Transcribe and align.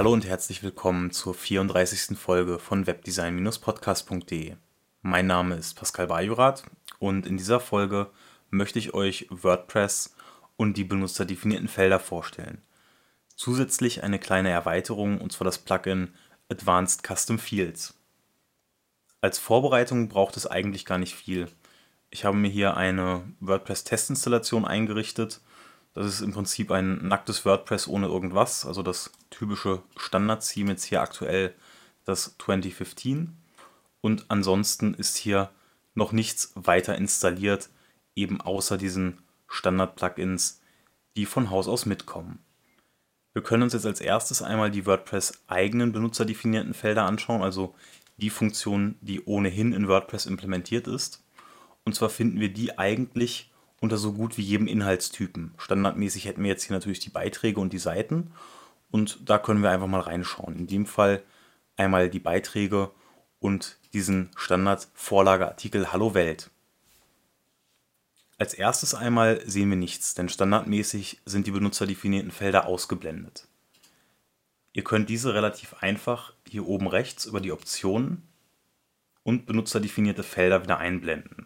Hallo 0.00 0.14
und 0.14 0.26
herzlich 0.26 0.62
willkommen 0.62 1.10
zur 1.10 1.34
34. 1.34 2.16
Folge 2.16 2.58
von 2.58 2.86
webdesign-podcast.de. 2.86 4.56
Mein 5.02 5.26
Name 5.26 5.56
ist 5.56 5.74
Pascal 5.74 6.06
Bajorath 6.06 6.62
und 6.98 7.26
in 7.26 7.36
dieser 7.36 7.60
Folge 7.60 8.08
möchte 8.48 8.78
ich 8.78 8.94
euch 8.94 9.26
WordPress 9.28 10.16
und 10.56 10.78
die 10.78 10.84
benutzerdefinierten 10.84 11.68
Felder 11.68 12.00
vorstellen. 12.00 12.62
Zusätzlich 13.36 14.02
eine 14.02 14.18
kleine 14.18 14.48
Erweiterung 14.48 15.20
und 15.20 15.32
zwar 15.32 15.44
das 15.44 15.58
Plugin 15.58 16.14
Advanced 16.48 17.02
Custom 17.06 17.38
Fields. 17.38 17.92
Als 19.20 19.38
Vorbereitung 19.38 20.08
braucht 20.08 20.38
es 20.38 20.46
eigentlich 20.46 20.86
gar 20.86 20.96
nicht 20.96 21.14
viel. 21.14 21.46
Ich 22.08 22.24
habe 22.24 22.38
mir 22.38 22.48
hier 22.48 22.74
eine 22.74 23.24
WordPress-Testinstallation 23.40 24.64
eingerichtet. 24.64 25.42
Das 25.94 26.06
ist 26.06 26.20
im 26.20 26.32
Prinzip 26.32 26.70
ein 26.70 27.06
nacktes 27.06 27.44
WordPress 27.44 27.88
ohne 27.88 28.06
irgendwas, 28.06 28.64
also 28.64 28.82
das 28.82 29.10
typische 29.30 29.82
Standard-Theme 29.96 30.72
jetzt 30.72 30.84
hier 30.84 31.00
aktuell 31.00 31.54
das 32.04 32.36
2015. 32.38 33.36
Und 34.00 34.24
ansonsten 34.28 34.94
ist 34.94 35.16
hier 35.16 35.50
noch 35.94 36.12
nichts 36.12 36.52
weiter 36.54 36.96
installiert, 36.96 37.68
eben 38.14 38.40
außer 38.40 38.78
diesen 38.78 39.18
Standard-Plugins, 39.48 40.60
die 41.16 41.26
von 41.26 41.50
Haus 41.50 41.66
aus 41.66 41.86
mitkommen. 41.86 42.38
Wir 43.32 43.42
können 43.42 43.64
uns 43.64 43.72
jetzt 43.72 43.86
als 43.86 44.00
erstes 44.00 44.42
einmal 44.42 44.70
die 44.70 44.86
WordPress 44.86 45.44
eigenen 45.46 45.92
benutzerdefinierten 45.92 46.74
Felder 46.74 47.04
anschauen, 47.04 47.42
also 47.42 47.74
die 48.16 48.30
Funktion, 48.30 48.96
die 49.00 49.24
ohnehin 49.24 49.72
in 49.72 49.88
WordPress 49.88 50.26
implementiert 50.26 50.86
ist. 50.86 51.24
Und 51.84 51.94
zwar 51.94 52.10
finden 52.10 52.40
wir 52.40 52.52
die 52.52 52.78
eigentlich 52.78 53.49
unter 53.80 53.96
so 53.96 54.12
gut 54.12 54.36
wie 54.38 54.42
jedem 54.42 54.66
Inhaltstypen. 54.66 55.54
Standardmäßig 55.56 56.26
hätten 56.26 56.42
wir 56.42 56.50
jetzt 56.50 56.64
hier 56.64 56.76
natürlich 56.76 57.00
die 57.00 57.10
Beiträge 57.10 57.60
und 57.60 57.72
die 57.72 57.78
Seiten 57.78 58.32
und 58.90 59.18
da 59.28 59.38
können 59.38 59.62
wir 59.62 59.70
einfach 59.70 59.86
mal 59.86 60.00
reinschauen. 60.00 60.56
In 60.56 60.66
dem 60.66 60.86
Fall 60.86 61.22
einmal 61.76 62.10
die 62.10 62.20
Beiträge 62.20 62.90
und 63.38 63.78
diesen 63.92 64.30
Standard 64.36 64.88
Vorlageartikel 64.94 65.92
Hallo 65.92 66.14
Welt. 66.14 66.50
Als 68.38 68.54
erstes 68.54 68.94
einmal 68.94 69.42
sehen 69.46 69.70
wir 69.70 69.76
nichts, 69.76 70.14
denn 70.14 70.28
standardmäßig 70.28 71.20
sind 71.24 71.46
die 71.46 71.50
benutzerdefinierten 71.50 72.30
Felder 72.30 72.66
ausgeblendet. 72.66 73.48
Ihr 74.72 74.84
könnt 74.84 75.08
diese 75.08 75.34
relativ 75.34 75.74
einfach 75.80 76.32
hier 76.48 76.66
oben 76.66 76.86
rechts 76.86 77.26
über 77.26 77.40
die 77.40 77.52
Optionen 77.52 78.22
und 79.24 79.46
benutzerdefinierte 79.46 80.22
Felder 80.22 80.62
wieder 80.62 80.78
einblenden. 80.78 81.39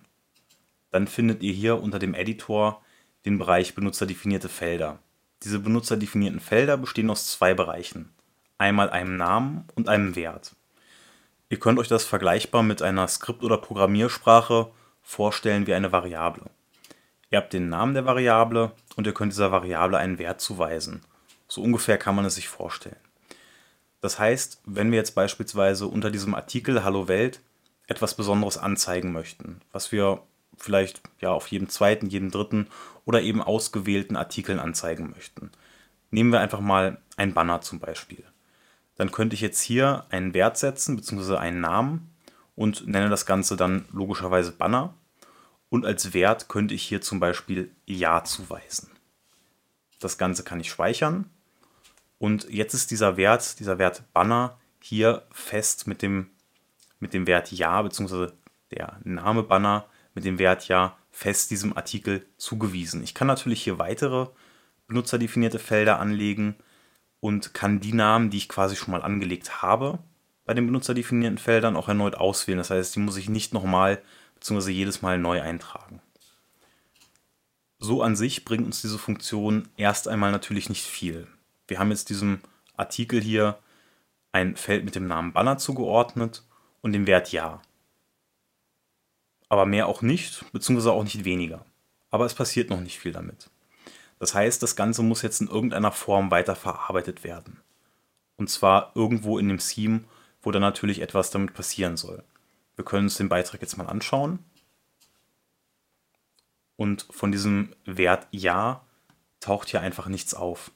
Dann 0.95 1.09
findet 1.09 1.43
ihr 1.43 1.53
hier 1.53 1.83
unter 1.83 1.99
dem 1.99 2.15
Editor 2.15 2.81
den 3.25 3.37
Bereich 3.37 3.75
benutzerdefinierte 3.75 4.49
Felder. 4.49 5.01
Diese 5.43 5.59
benutzerdefinierten 5.59 6.39
Felder 6.39 6.77
bestehen 6.77 7.11
aus 7.11 7.33
zwei 7.33 7.53
Bereichen. 7.53 8.11
Einmal 8.59 8.91
einem 8.91 9.17
Namen 9.17 9.65
und 9.75 9.89
einem 9.89 10.15
Wert. 10.15 10.55
Ihr 11.49 11.59
könnt 11.59 11.81
euch 11.81 11.89
das 11.89 12.05
vergleichbar 12.05 12.63
mit 12.63 12.81
einer 12.81 13.09
Skript- 13.09 13.43
oder 13.43 13.57
Programmiersprache 13.57 14.71
vorstellen 15.03 15.67
wie 15.67 15.75
eine 15.75 15.91
Variable. 15.91 16.49
Ihr 17.29 17.39
habt 17.39 17.55
den 17.55 17.69
Namen 17.69 17.95
der 17.95 18.07
Variable 18.07 18.71
und 18.95 19.09
ihr 19.09 19.15
könnt 19.15 19.33
dieser 19.33 19.51
Variable 19.51 19.99
einen 19.99 20.19
Wert 20.19 20.41
zuweisen. 20.41 21.03
So 21.49 21.61
ungefähr 21.61 21.99
kann 21.99 22.15
man 22.15 22.25
es 22.25 22.37
sich 22.37 22.47
vorstellen. 22.47 22.95
Das 24.01 24.21
heißt, 24.21 24.63
wenn 24.65 24.93
wir 24.93 24.99
jetzt 24.99 25.17
beispielsweise 25.17 25.89
unter 25.89 26.13
diesem 26.13 26.37
Artikel 26.37 26.85
Hallo 26.85 27.09
Welt 27.09 27.41
etwas 27.89 28.15
Besonderes 28.15 28.59
anzeigen 28.59 29.11
möchten, 29.11 29.61
was 29.73 29.91
wir 29.91 30.23
vielleicht 30.59 31.03
ja 31.21 31.31
auf 31.31 31.49
jedem 31.49 31.69
zweiten, 31.69 32.07
jedem 32.07 32.31
dritten 32.31 32.69
oder 33.05 33.23
eben 33.23 33.43
ausgewählten 33.43 34.17
Artikeln 34.17 34.59
anzeigen 34.59 35.11
möchten. 35.11 35.51
Nehmen 36.11 36.33
wir 36.33 36.41
einfach 36.41 36.61
mal 36.61 36.99
ein 37.17 37.35
Banner 37.35 37.61
zum 37.61 37.81
Beispiel. 37.81 38.25
Dann 38.97 39.11
könnte 39.11 39.35
ich 39.35 39.41
jetzt 39.41 39.61
hier 39.61 40.07
einen 40.11 40.35
Wert 40.35 40.57
setzen 40.57 40.97
bzw. 40.97 41.37
einen 41.37 41.61
Namen 41.61 42.15
und 42.55 42.87
nenne 42.87 43.09
das 43.09 43.27
Ganze 43.27 43.57
dann 43.57 43.87
logischerweise 43.93 44.53
Banner. 44.53 44.95
Und 45.69 45.85
als 45.85 46.15
Wert 46.15 46.49
könnte 46.49 46.75
ich 46.75 46.85
hier 46.85 47.01
zum 47.01 47.19
Beispiel 47.19 47.73
Ja 47.85 48.23
zuweisen. 48.23 48.91
Das 49.99 50.19
Ganze 50.19 50.45
kann 50.45 50.61
ich 50.61 50.71
speichern. 50.71 51.29
Und 52.19 52.49
jetzt 52.49 52.75
ist 52.75 52.91
dieser 52.91 53.17
Wert, 53.17 53.59
dieser 53.59 53.79
Wert 53.79 54.05
Banner 54.13 54.57
hier 54.81 55.27
fest 55.33 55.87
mit 55.87 56.03
dem, 56.03 56.31
mit 57.01 57.13
dem 57.13 57.27
Wert 57.27 57.51
Ja 57.51 57.83
bzw. 57.83 58.29
der 58.71 59.01
Name 59.03 59.43
Banner 59.43 59.87
mit 60.15 60.25
dem 60.25 60.39
Wert 60.39 60.69
ja 60.69 60.97
fest 61.11 61.51
diesem 61.51 61.77
Artikel 61.77 62.27
zugewiesen. 62.37 63.03
Ich 63.03 63.15
kann 63.15 63.29
natürlich 63.29 63.63
hier 63.63 63.79
weitere 63.79 64.29
benutzerdefinierte 64.87 65.59
Felder 65.59 66.01
anlegen 66.01 66.57
und 67.21 67.55
kann 67.55 67.81
die 67.81 67.93
Namen, 67.93 68.31
die 68.31 68.37
ich 68.37 68.49
quasi 68.49 68.77
schon 68.77 68.93
mal 68.93 69.03
angelegt 69.03 69.63
habe, 69.63 69.99
bei 70.45 70.55
den 70.55 70.67
benutzerdefinierten 70.67 71.39
Feldern 71.39 71.77
auch 71.77 71.89
erneut 71.89 72.17
auswählen. 72.17 72.59
Das 72.59 72.71
heißt, 72.71 72.95
die 72.95 73.01
muss 73.01 73.17
ich 73.17 73.29
nicht 73.29 73.55
nochmal 73.55 74.03
bzw. 74.35 74.71
jedes 74.71 75.03
Mal 75.03 75.19
neu 75.19 75.41
eintragen. 75.41 76.01
So 77.79 78.03
an 78.03 78.17
sich 78.17 78.45
bringt 78.45 78.67
uns 78.67 78.83
diese 78.83 78.99
Funktion 78.99 79.69
erst 79.77 80.09
einmal 80.09 80.33
natürlich 80.33 80.69
nicht 80.69 80.85
viel. 80.85 81.27
Wir 81.67 81.79
haben 81.79 81.91
jetzt 81.91 82.11
diesem 82.11 82.41
Artikel 82.77 83.21
hier 83.21 83.59
ein 84.33 84.57
Feld 84.57 84.85
mit 84.85 84.95
dem 84.95 85.07
Namen 85.07 85.33
Banner 85.33 85.59
zugeordnet 85.59 86.45
und 86.83 86.93
dem 86.93 87.07
Wert 87.07 87.33
Ja 87.33 87.63
aber 89.55 89.67
mehr 89.67 89.87
auch 89.87 90.03
nicht, 90.03 90.45
beziehungsweise 90.53 90.93
auch 90.93 91.05
nicht 91.05 91.25
weniger. 91.25 91.65
Aber 92.11 92.27
es 92.27 92.35
passiert 92.35 92.71
noch 92.71 92.81
nicht 92.81 92.99
viel 92.99 93.13
damit. 93.13 93.51
Das 94.19 94.35
heißt, 94.35 94.63
das 94.63 94.77
Ganze 94.77 95.03
muss 95.03 95.23
jetzt 95.23 95.41
in 95.41 95.49
irgendeiner 95.49 95.93
Form 95.93 96.31
weiter 96.31 96.57
verarbeitet 96.57 97.25
werden. 97.25 97.61
Und 98.37 98.51
zwar 98.51 98.91
irgendwo 98.95 99.39
in 99.39 99.49
dem 99.49 99.59
Theme, 99.59 100.05
wo 100.43 100.51
dann 100.51 100.63
natürlich 100.63 101.01
etwas 101.01 101.31
damit 101.31 101.55
passieren 101.55 101.97
soll. 101.97 102.25
Wir 102.75 102.85
können 102.85 103.05
uns 103.05 103.17
den 103.17 103.29
Beitrag 103.29 103.63
jetzt 103.63 103.77
mal 103.77 103.87
anschauen. 103.87 104.41
Und 106.77 107.07
von 107.11 107.31
diesem 107.31 107.75
Wert 107.85 108.27
Ja 108.33 108.85
taucht 109.39 109.69
hier 109.69 109.81
einfach 109.81 110.09
nichts 110.09 110.35
auf. 110.35 110.73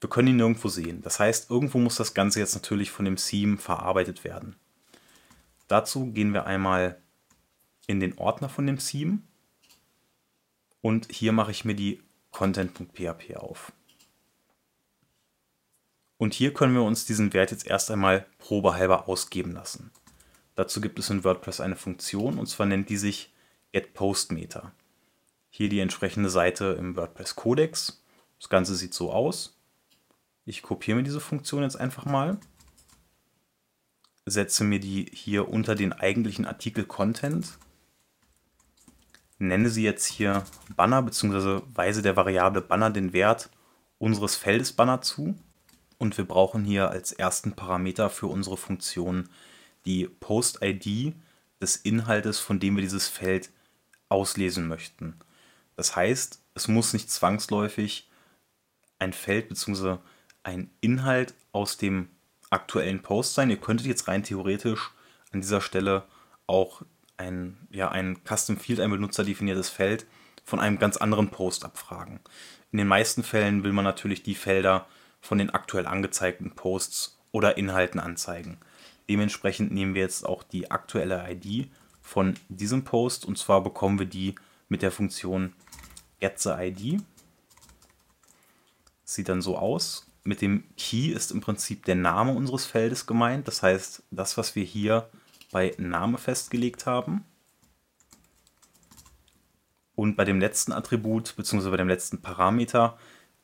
Wir 0.00 0.08
können 0.08 0.28
ihn 0.28 0.36
nirgendwo 0.36 0.68
sehen. 0.68 1.02
Das 1.02 1.20
heißt, 1.20 1.50
irgendwo 1.50 1.78
muss 1.78 1.96
das 1.96 2.14
Ganze 2.14 2.40
jetzt 2.40 2.54
natürlich 2.54 2.90
von 2.90 3.04
dem 3.04 3.16
Theme 3.16 3.58
verarbeitet 3.58 4.24
werden. 4.24 4.56
Dazu 5.68 6.06
gehen 6.06 6.32
wir 6.32 6.46
einmal 6.46 6.98
in 7.90 7.98
den 8.00 8.16
Ordner 8.18 8.48
von 8.48 8.66
dem 8.66 8.78
Theme 8.78 9.18
und 10.80 11.10
hier 11.10 11.32
mache 11.32 11.50
ich 11.50 11.64
mir 11.64 11.74
die 11.74 12.00
Content.php 12.30 13.36
auf. 13.36 13.72
Und 16.16 16.32
hier 16.32 16.54
können 16.54 16.74
wir 16.74 16.84
uns 16.84 17.04
diesen 17.04 17.32
Wert 17.32 17.50
jetzt 17.50 17.66
erst 17.66 17.90
einmal 17.90 18.26
probehalber 18.38 19.08
ausgeben 19.08 19.52
lassen. 19.52 19.90
Dazu 20.54 20.80
gibt 20.80 20.98
es 20.98 21.10
in 21.10 21.24
WordPress 21.24 21.60
eine 21.60 21.76
Funktion 21.76 22.38
und 22.38 22.46
zwar 22.46 22.66
nennt 22.66 22.90
die 22.90 22.96
sich 22.96 23.32
getPostMeter. 23.72 24.72
Hier 25.48 25.68
die 25.68 25.80
entsprechende 25.80 26.30
Seite 26.30 26.76
im 26.78 26.94
WordPress 26.94 27.34
Codex. 27.34 28.04
Das 28.38 28.48
Ganze 28.48 28.76
sieht 28.76 28.94
so 28.94 29.10
aus. 29.12 29.58
Ich 30.44 30.62
kopiere 30.62 30.98
mir 30.98 31.02
diese 31.02 31.20
Funktion 31.20 31.62
jetzt 31.64 31.76
einfach 31.76 32.04
mal, 32.04 32.38
setze 34.26 34.62
mir 34.62 34.78
die 34.78 35.10
hier 35.12 35.48
unter 35.48 35.74
den 35.74 35.92
eigentlichen 35.92 36.46
Artikel 36.46 36.84
Content 36.84 37.58
nenne 39.40 39.70
sie 39.70 39.82
jetzt 39.82 40.06
hier 40.06 40.44
Banner 40.76 41.02
bzw. 41.02 41.62
weise 41.74 42.02
der 42.02 42.16
Variable 42.16 42.60
Banner 42.60 42.90
den 42.90 43.12
Wert 43.12 43.50
unseres 43.98 44.36
Feldes 44.36 44.72
Banner 44.72 45.00
zu. 45.00 45.34
Und 45.98 46.16
wir 46.16 46.24
brauchen 46.26 46.64
hier 46.64 46.90
als 46.90 47.12
ersten 47.12 47.52
Parameter 47.52 48.08
für 48.08 48.26
unsere 48.26 48.56
Funktion 48.56 49.28
die 49.84 50.06
Post-ID 50.06 51.14
des 51.60 51.76
Inhaltes, 51.76 52.38
von 52.38 52.60
dem 52.60 52.76
wir 52.76 52.82
dieses 52.82 53.08
Feld 53.08 53.50
auslesen 54.08 54.68
möchten. 54.68 55.16
Das 55.76 55.96
heißt, 55.96 56.40
es 56.54 56.68
muss 56.68 56.92
nicht 56.92 57.10
zwangsläufig 57.10 58.08
ein 58.98 59.12
Feld 59.12 59.48
bzw. 59.48 59.98
ein 60.42 60.70
Inhalt 60.80 61.34
aus 61.52 61.76
dem 61.76 62.08
aktuellen 62.50 63.02
Post 63.02 63.34
sein. 63.34 63.50
Ihr 63.50 63.60
könntet 63.60 63.86
jetzt 63.86 64.08
rein 64.08 64.22
theoretisch 64.22 64.90
an 65.32 65.40
dieser 65.40 65.60
Stelle 65.60 66.04
auch 66.46 66.82
ein, 67.20 67.56
ja, 67.70 67.90
ein 67.90 68.18
Custom 68.24 68.56
Field, 68.56 68.80
ein 68.80 68.90
benutzerdefiniertes 68.90 69.68
Feld 69.68 70.06
von 70.44 70.58
einem 70.58 70.78
ganz 70.78 70.96
anderen 70.96 71.28
Post 71.30 71.64
abfragen. 71.64 72.20
In 72.72 72.78
den 72.78 72.88
meisten 72.88 73.22
Fällen 73.22 73.62
will 73.62 73.72
man 73.72 73.84
natürlich 73.84 74.22
die 74.22 74.34
Felder 74.34 74.86
von 75.20 75.38
den 75.38 75.50
aktuell 75.50 75.86
angezeigten 75.86 76.52
Posts 76.52 77.18
oder 77.30 77.58
Inhalten 77.58 78.00
anzeigen. 78.00 78.58
Dementsprechend 79.08 79.72
nehmen 79.72 79.94
wir 79.94 80.02
jetzt 80.02 80.24
auch 80.24 80.42
die 80.42 80.70
aktuelle 80.70 81.26
ID 81.30 81.68
von 82.00 82.34
diesem 82.48 82.84
Post 82.84 83.24
und 83.24 83.36
zwar 83.36 83.62
bekommen 83.62 83.98
wir 83.98 84.06
die 84.06 84.34
mit 84.68 84.82
der 84.82 84.90
Funktion 84.90 85.52
getTheID. 86.20 87.02
Sieht 89.04 89.28
dann 89.28 89.42
so 89.42 89.58
aus. 89.58 90.06
Mit 90.22 90.40
dem 90.40 90.64
Key 90.76 91.08
ist 91.08 91.32
im 91.32 91.40
Prinzip 91.40 91.84
der 91.84 91.96
Name 91.96 92.32
unseres 92.32 92.66
Feldes 92.66 93.06
gemeint. 93.06 93.48
Das 93.48 93.62
heißt, 93.62 94.04
das, 94.10 94.38
was 94.38 94.54
wir 94.54 94.64
hier 94.64 95.08
bei 95.50 95.74
Name 95.78 96.18
festgelegt 96.18 96.86
haben. 96.86 97.24
Und 99.94 100.16
bei 100.16 100.24
dem 100.24 100.40
letzten 100.40 100.72
Attribut, 100.72 101.36
beziehungsweise 101.36 101.70
bei 101.70 101.76
dem 101.76 101.88
letzten 101.88 102.22
Parameter 102.22 102.96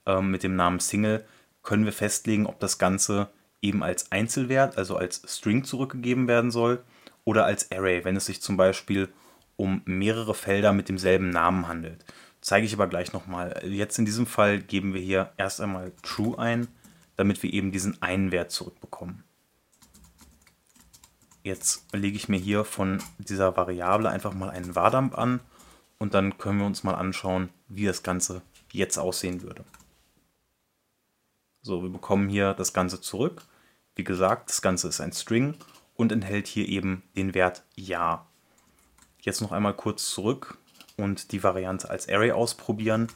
äh, 0.06 0.20
mit 0.20 0.42
dem 0.42 0.56
Namen 0.56 0.80
Single, 0.80 1.24
können 1.62 1.84
wir 1.84 1.92
festlegen, 1.92 2.46
ob 2.46 2.60
das 2.60 2.78
Ganze 2.78 3.28
eben 3.60 3.82
als 3.82 4.12
Einzelwert, 4.12 4.78
also 4.78 4.96
als 4.96 5.22
String 5.26 5.64
zurückgegeben 5.64 6.28
werden 6.28 6.50
soll 6.50 6.82
oder 7.24 7.44
als 7.44 7.70
Array, 7.72 8.04
wenn 8.04 8.16
es 8.16 8.26
sich 8.26 8.40
zum 8.40 8.56
Beispiel 8.56 9.08
um 9.56 9.82
mehrere 9.84 10.34
Felder 10.34 10.72
mit 10.72 10.88
demselben 10.88 11.30
Namen 11.30 11.66
handelt. 11.66 12.04
Zeige 12.40 12.66
ich 12.66 12.74
aber 12.74 12.86
gleich 12.86 13.12
nochmal. 13.12 13.60
Jetzt 13.64 13.98
in 13.98 14.04
diesem 14.04 14.26
Fall 14.26 14.60
geben 14.60 14.94
wir 14.94 15.00
hier 15.00 15.32
erst 15.36 15.60
einmal 15.60 15.92
True 16.02 16.38
ein, 16.38 16.68
damit 17.16 17.42
wir 17.42 17.52
eben 17.52 17.72
diesen 17.72 18.00
einen 18.02 18.30
Wert 18.30 18.52
zurückbekommen. 18.52 19.24
Jetzt 21.46 21.86
lege 21.92 22.16
ich 22.16 22.28
mir 22.28 22.40
hier 22.40 22.64
von 22.64 23.00
dieser 23.18 23.56
Variable 23.56 24.10
einfach 24.10 24.34
mal 24.34 24.50
einen 24.50 24.74
Vardump 24.74 25.16
an 25.16 25.38
und 25.96 26.12
dann 26.12 26.38
können 26.38 26.58
wir 26.58 26.66
uns 26.66 26.82
mal 26.82 26.96
anschauen, 26.96 27.50
wie 27.68 27.84
das 27.84 28.02
Ganze 28.02 28.42
jetzt 28.72 28.98
aussehen 28.98 29.42
würde. 29.42 29.64
So, 31.62 31.84
wir 31.84 31.88
bekommen 31.88 32.28
hier 32.28 32.52
das 32.52 32.72
Ganze 32.72 33.00
zurück. 33.00 33.44
Wie 33.94 34.02
gesagt, 34.02 34.50
das 34.50 34.60
Ganze 34.60 34.88
ist 34.88 35.00
ein 35.00 35.12
String 35.12 35.54
und 35.94 36.10
enthält 36.10 36.48
hier 36.48 36.66
eben 36.66 37.04
den 37.14 37.32
Wert 37.32 37.62
Ja. 37.76 38.26
Jetzt 39.20 39.40
noch 39.40 39.52
einmal 39.52 39.74
kurz 39.74 40.10
zurück 40.10 40.58
und 40.96 41.30
die 41.30 41.44
Variante 41.44 41.88
als 41.88 42.08
Array 42.08 42.32
ausprobieren. 42.32 43.06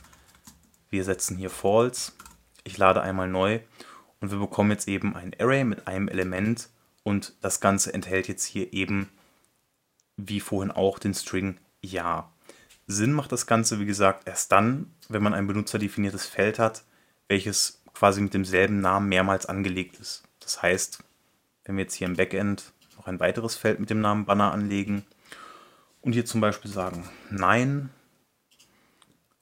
Wir 0.89 1.03
setzen 1.03 1.37
hier 1.37 1.51
False. 1.51 2.13
Ich 2.63 2.79
lade 2.79 3.03
einmal 3.03 3.27
neu 3.27 3.59
und 4.21 4.31
wir 4.31 4.39
bekommen 4.39 4.71
jetzt 4.71 4.87
eben 4.87 5.17
ein 5.17 5.35
Array 5.41 5.65
mit 5.65 5.89
einem 5.89 6.07
Element 6.07 6.69
und 7.11 7.35
das 7.41 7.61
Ganze 7.61 7.93
enthält 7.93 8.29
jetzt 8.29 8.45
hier 8.45 8.73
eben, 8.73 9.11
wie 10.17 10.39
vorhin 10.39 10.71
auch, 10.71 11.01
den 11.01 11.13
String 11.13 11.59
Ja. 11.83 12.33
Sinn 12.87 13.13
macht 13.13 13.33
das 13.33 13.47
Ganze, 13.47 13.81
wie 13.81 13.85
gesagt, 13.85 14.29
erst 14.29 14.53
dann, 14.53 14.95
wenn 15.09 15.23
man 15.23 15.35
ein 15.35 15.49
benutzerdefiniertes 15.49 16.27
Feld 16.27 16.61
hat, 16.61 16.85
welches 17.27 17.83
quasi 17.95 18.21
mit 18.21 18.33
demselben 18.33 18.81
Namen 18.81 19.09
mehrmals 19.09 19.47
angelegt 19.47 19.99
ist. 19.99 20.23
Das 20.39 20.63
heißt, 20.63 21.03
wenn 21.65 21.77
wir 21.77 21.83
jetzt 21.83 21.95
hier 21.95 22.07
im 22.07 22.15
Backend 22.15 22.73
noch 22.97 23.09
ein 23.09 23.19
weiteres 23.19 23.57
Feld 23.57 23.81
mit 23.81 23.91
dem 23.91 24.01
Namen 24.01 24.25
Banner 24.25 24.53
anlegen 24.53 25.05
und 26.03 26.13
hier 26.13 26.25
zum 26.25 26.41
Beispiel 26.41 26.71
sagen 26.71 27.09
Nein, 27.29 27.91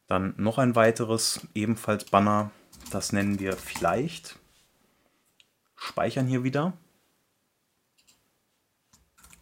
dann 0.06 0.32
noch 0.38 0.56
ein 0.56 0.74
weiteres, 0.74 1.46
ebenfalls 1.54 2.04
Banner, 2.04 2.50
das 2.90 3.12
nennen 3.12 3.38
wir 3.38 3.58
vielleicht, 3.58 4.38
speichern 5.76 6.26
hier 6.26 6.44
wieder 6.44 6.72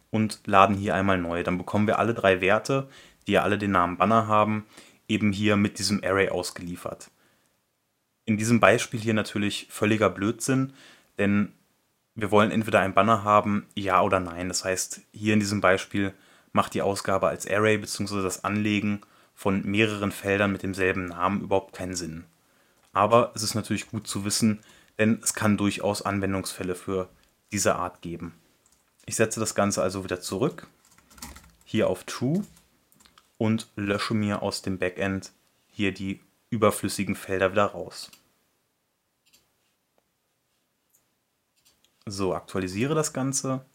und 0.09 0.41
laden 0.45 0.75
hier 0.75 0.95
einmal 0.95 1.17
neu. 1.17 1.43
Dann 1.43 1.57
bekommen 1.57 1.87
wir 1.87 1.99
alle 1.99 2.13
drei 2.13 2.41
Werte, 2.41 2.87
die 3.25 3.33
ja 3.33 3.43
alle 3.43 3.57
den 3.57 3.71
Namen 3.71 3.97
Banner 3.97 4.27
haben, 4.27 4.65
eben 5.07 5.31
hier 5.31 5.55
mit 5.55 5.79
diesem 5.79 6.03
Array 6.03 6.29
ausgeliefert. 6.29 7.11
In 8.25 8.37
diesem 8.37 8.59
Beispiel 8.59 8.99
hier 8.99 9.13
natürlich 9.13 9.67
völliger 9.69 10.09
Blödsinn, 10.09 10.73
denn 11.17 11.53
wir 12.15 12.31
wollen 12.31 12.51
entweder 12.51 12.79
ein 12.79 12.93
Banner 12.93 13.23
haben, 13.23 13.67
ja 13.75 14.01
oder 14.01 14.19
nein. 14.19 14.49
Das 14.49 14.65
heißt, 14.65 15.01
hier 15.13 15.33
in 15.33 15.39
diesem 15.39 15.61
Beispiel 15.61 16.13
macht 16.51 16.73
die 16.73 16.81
Ausgabe 16.81 17.27
als 17.27 17.47
Array 17.49 17.77
bzw. 17.77 18.23
das 18.23 18.43
Anlegen 18.43 19.01
von 19.33 19.63
mehreren 19.63 20.11
Feldern 20.11 20.51
mit 20.51 20.63
demselben 20.63 21.05
Namen 21.05 21.41
überhaupt 21.41 21.75
keinen 21.75 21.95
Sinn. 21.95 22.25
Aber 22.91 23.31
es 23.35 23.43
ist 23.43 23.53
natürlich 23.53 23.87
gut 23.89 24.07
zu 24.07 24.25
wissen, 24.25 24.59
denn 24.97 25.19
es 25.21 25.35
kann 25.35 25.57
durchaus 25.57 26.01
Anwendungsfälle 26.01 26.73
für 26.73 27.09
diese 27.51 27.75
Art 27.75 28.01
geben. 28.01 28.33
Ich 29.07 29.15
setze 29.15 29.39
das 29.39 29.55
Ganze 29.55 29.81
also 29.81 30.03
wieder 30.03 30.19
zurück, 30.19 30.67
hier 31.63 31.89
auf 31.89 32.03
True 32.03 32.45
und 33.37 33.71
lösche 33.77 34.13
mir 34.13 34.41
aus 34.41 34.61
dem 34.61 34.79
Backend 34.79 35.31
hier 35.65 35.93
die 35.93 36.19
überflüssigen 36.49 37.15
Felder 37.15 37.53
wieder 37.53 37.67
raus. 37.67 38.11
So, 42.05 42.35
aktualisiere 42.35 42.95
das 42.95 43.13
Ganze. 43.13 43.65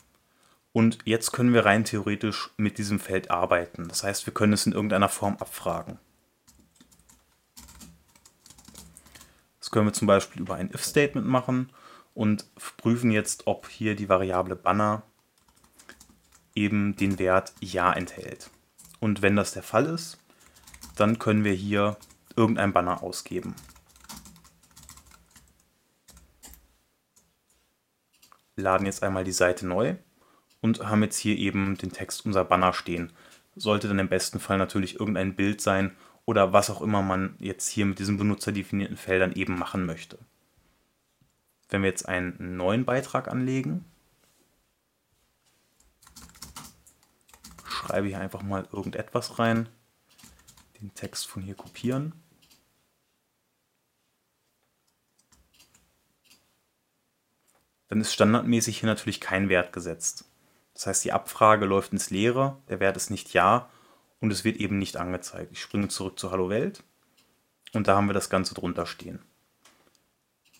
Und 0.72 0.98
jetzt 1.06 1.32
können 1.32 1.54
wir 1.54 1.64
rein 1.64 1.84
theoretisch 1.84 2.50
mit 2.58 2.76
diesem 2.76 3.00
Feld 3.00 3.30
arbeiten. 3.30 3.88
Das 3.88 4.04
heißt, 4.04 4.26
wir 4.26 4.34
können 4.34 4.52
es 4.52 4.66
in 4.66 4.72
irgendeiner 4.72 5.08
Form 5.08 5.38
abfragen. 5.38 5.98
Das 9.60 9.70
können 9.70 9.86
wir 9.86 9.92
zum 9.94 10.06
Beispiel 10.06 10.42
über 10.42 10.56
ein 10.56 10.70
if-Statement 10.70 11.26
machen 11.26 11.72
und 12.12 12.54
prüfen 12.76 13.10
jetzt, 13.10 13.46
ob 13.46 13.68
hier 13.70 13.96
die 13.96 14.10
Variable 14.10 14.56
Banner 14.56 15.02
eben 16.54 16.96
den 16.96 17.18
Wert 17.18 17.52
Ja 17.60 17.92
enthält. 17.92 18.50
Und 19.00 19.22
wenn 19.22 19.36
das 19.36 19.52
der 19.52 19.62
Fall 19.62 19.86
ist, 19.86 20.18
dann 20.96 21.18
können 21.18 21.44
wir 21.44 21.52
hier 21.54 21.96
irgendein 22.36 22.72
Banner 22.72 23.02
ausgeben. 23.02 23.54
Laden 28.56 28.86
jetzt 28.86 29.02
einmal 29.02 29.24
die 29.24 29.32
Seite 29.32 29.66
neu 29.66 29.96
und 30.60 30.86
haben 30.86 31.02
jetzt 31.02 31.18
hier 31.18 31.36
eben 31.36 31.76
den 31.76 31.92
Text 31.92 32.24
unser 32.26 32.44
Banner 32.44 32.72
stehen. 32.72 33.12
Sollte 33.56 33.88
dann 33.88 33.98
im 33.98 34.08
besten 34.08 34.40
Fall 34.40 34.58
natürlich 34.58 35.00
irgendein 35.00 35.34
Bild 35.34 35.60
sein 35.60 35.96
oder 36.24 36.52
was 36.52 36.70
auch 36.70 36.80
immer 36.80 37.02
man 37.02 37.34
jetzt 37.38 37.68
hier 37.68 37.86
mit 37.86 37.98
diesen 37.98 38.16
benutzerdefinierten 38.16 38.96
Feldern 38.96 39.32
eben 39.32 39.58
machen 39.58 39.84
möchte. 39.84 40.18
Wenn 41.68 41.82
wir 41.82 41.88
jetzt 41.88 42.08
einen 42.08 42.56
neuen 42.56 42.84
Beitrag 42.84 43.28
anlegen, 43.28 43.84
schreibe 47.82 48.06
hier 48.08 48.20
einfach 48.20 48.42
mal 48.42 48.68
irgendetwas 48.72 49.38
rein, 49.38 49.68
den 50.80 50.94
Text 50.94 51.26
von 51.26 51.42
hier 51.42 51.54
kopieren. 51.54 52.12
Dann 57.88 58.00
ist 58.00 58.14
standardmäßig 58.14 58.78
hier 58.78 58.88
natürlich 58.88 59.20
kein 59.20 59.48
Wert 59.48 59.72
gesetzt. 59.72 60.24
Das 60.74 60.86
heißt, 60.86 61.04
die 61.04 61.12
Abfrage 61.12 61.66
läuft 61.66 61.92
ins 61.92 62.10
Leere, 62.10 62.56
der 62.68 62.80
Wert 62.80 62.96
ist 62.96 63.10
nicht 63.10 63.32
Ja 63.34 63.68
und 64.20 64.32
es 64.32 64.44
wird 64.44 64.56
eben 64.56 64.78
nicht 64.78 64.96
angezeigt. 64.96 65.52
Ich 65.52 65.60
springe 65.60 65.88
zurück 65.88 66.18
zu 66.18 66.30
Hallo 66.30 66.48
Welt 66.48 66.82
und 67.74 67.88
da 67.88 67.96
haben 67.96 68.08
wir 68.08 68.14
das 68.14 68.30
Ganze 68.30 68.54
drunter 68.54 68.86
stehen. 68.86 69.20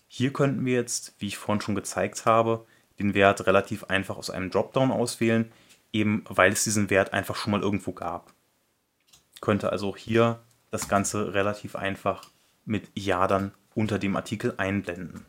Hier 0.07 0.31
könnten 0.31 0.65
wir 0.65 0.75
jetzt, 0.75 1.15
wie 1.17 1.27
ich 1.27 1.37
vorhin 1.37 1.61
schon 1.61 1.73
gezeigt 1.73 2.25
habe, 2.25 2.67
den 2.99 3.15
Wert 3.15 3.47
relativ 3.47 3.85
einfach 3.85 4.17
aus 4.17 4.29
einem 4.29 4.51
Dropdown 4.51 4.91
auswählen, 4.91 5.51
eben 5.93 6.25
weil 6.27 6.51
es 6.51 6.63
diesen 6.63 6.89
Wert 6.89 7.13
einfach 7.13 7.35
schon 7.35 7.51
mal 7.51 7.61
irgendwo 7.61 7.93
gab. 7.93 8.33
Könnte 9.39 9.71
also 9.71 9.95
hier 9.95 10.41
das 10.71 10.89
Ganze 10.89 11.33
relativ 11.33 11.75
einfach 11.75 12.29
mit 12.65 12.89
Ja 12.95 13.27
dann 13.27 13.53
unter 13.75 13.99
dem 13.99 14.15
Artikel 14.15 14.55
einblenden. 14.57 15.25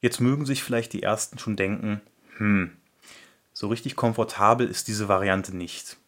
Jetzt 0.00 0.20
mögen 0.20 0.46
sich 0.46 0.62
vielleicht 0.62 0.92
die 0.92 1.02
ersten 1.02 1.38
schon 1.38 1.56
denken, 1.56 2.00
hm, 2.38 2.76
so 3.52 3.68
richtig 3.68 3.96
komfortabel 3.96 4.66
ist 4.66 4.88
diese 4.88 5.08
Variante 5.08 5.54
nicht. 5.54 5.98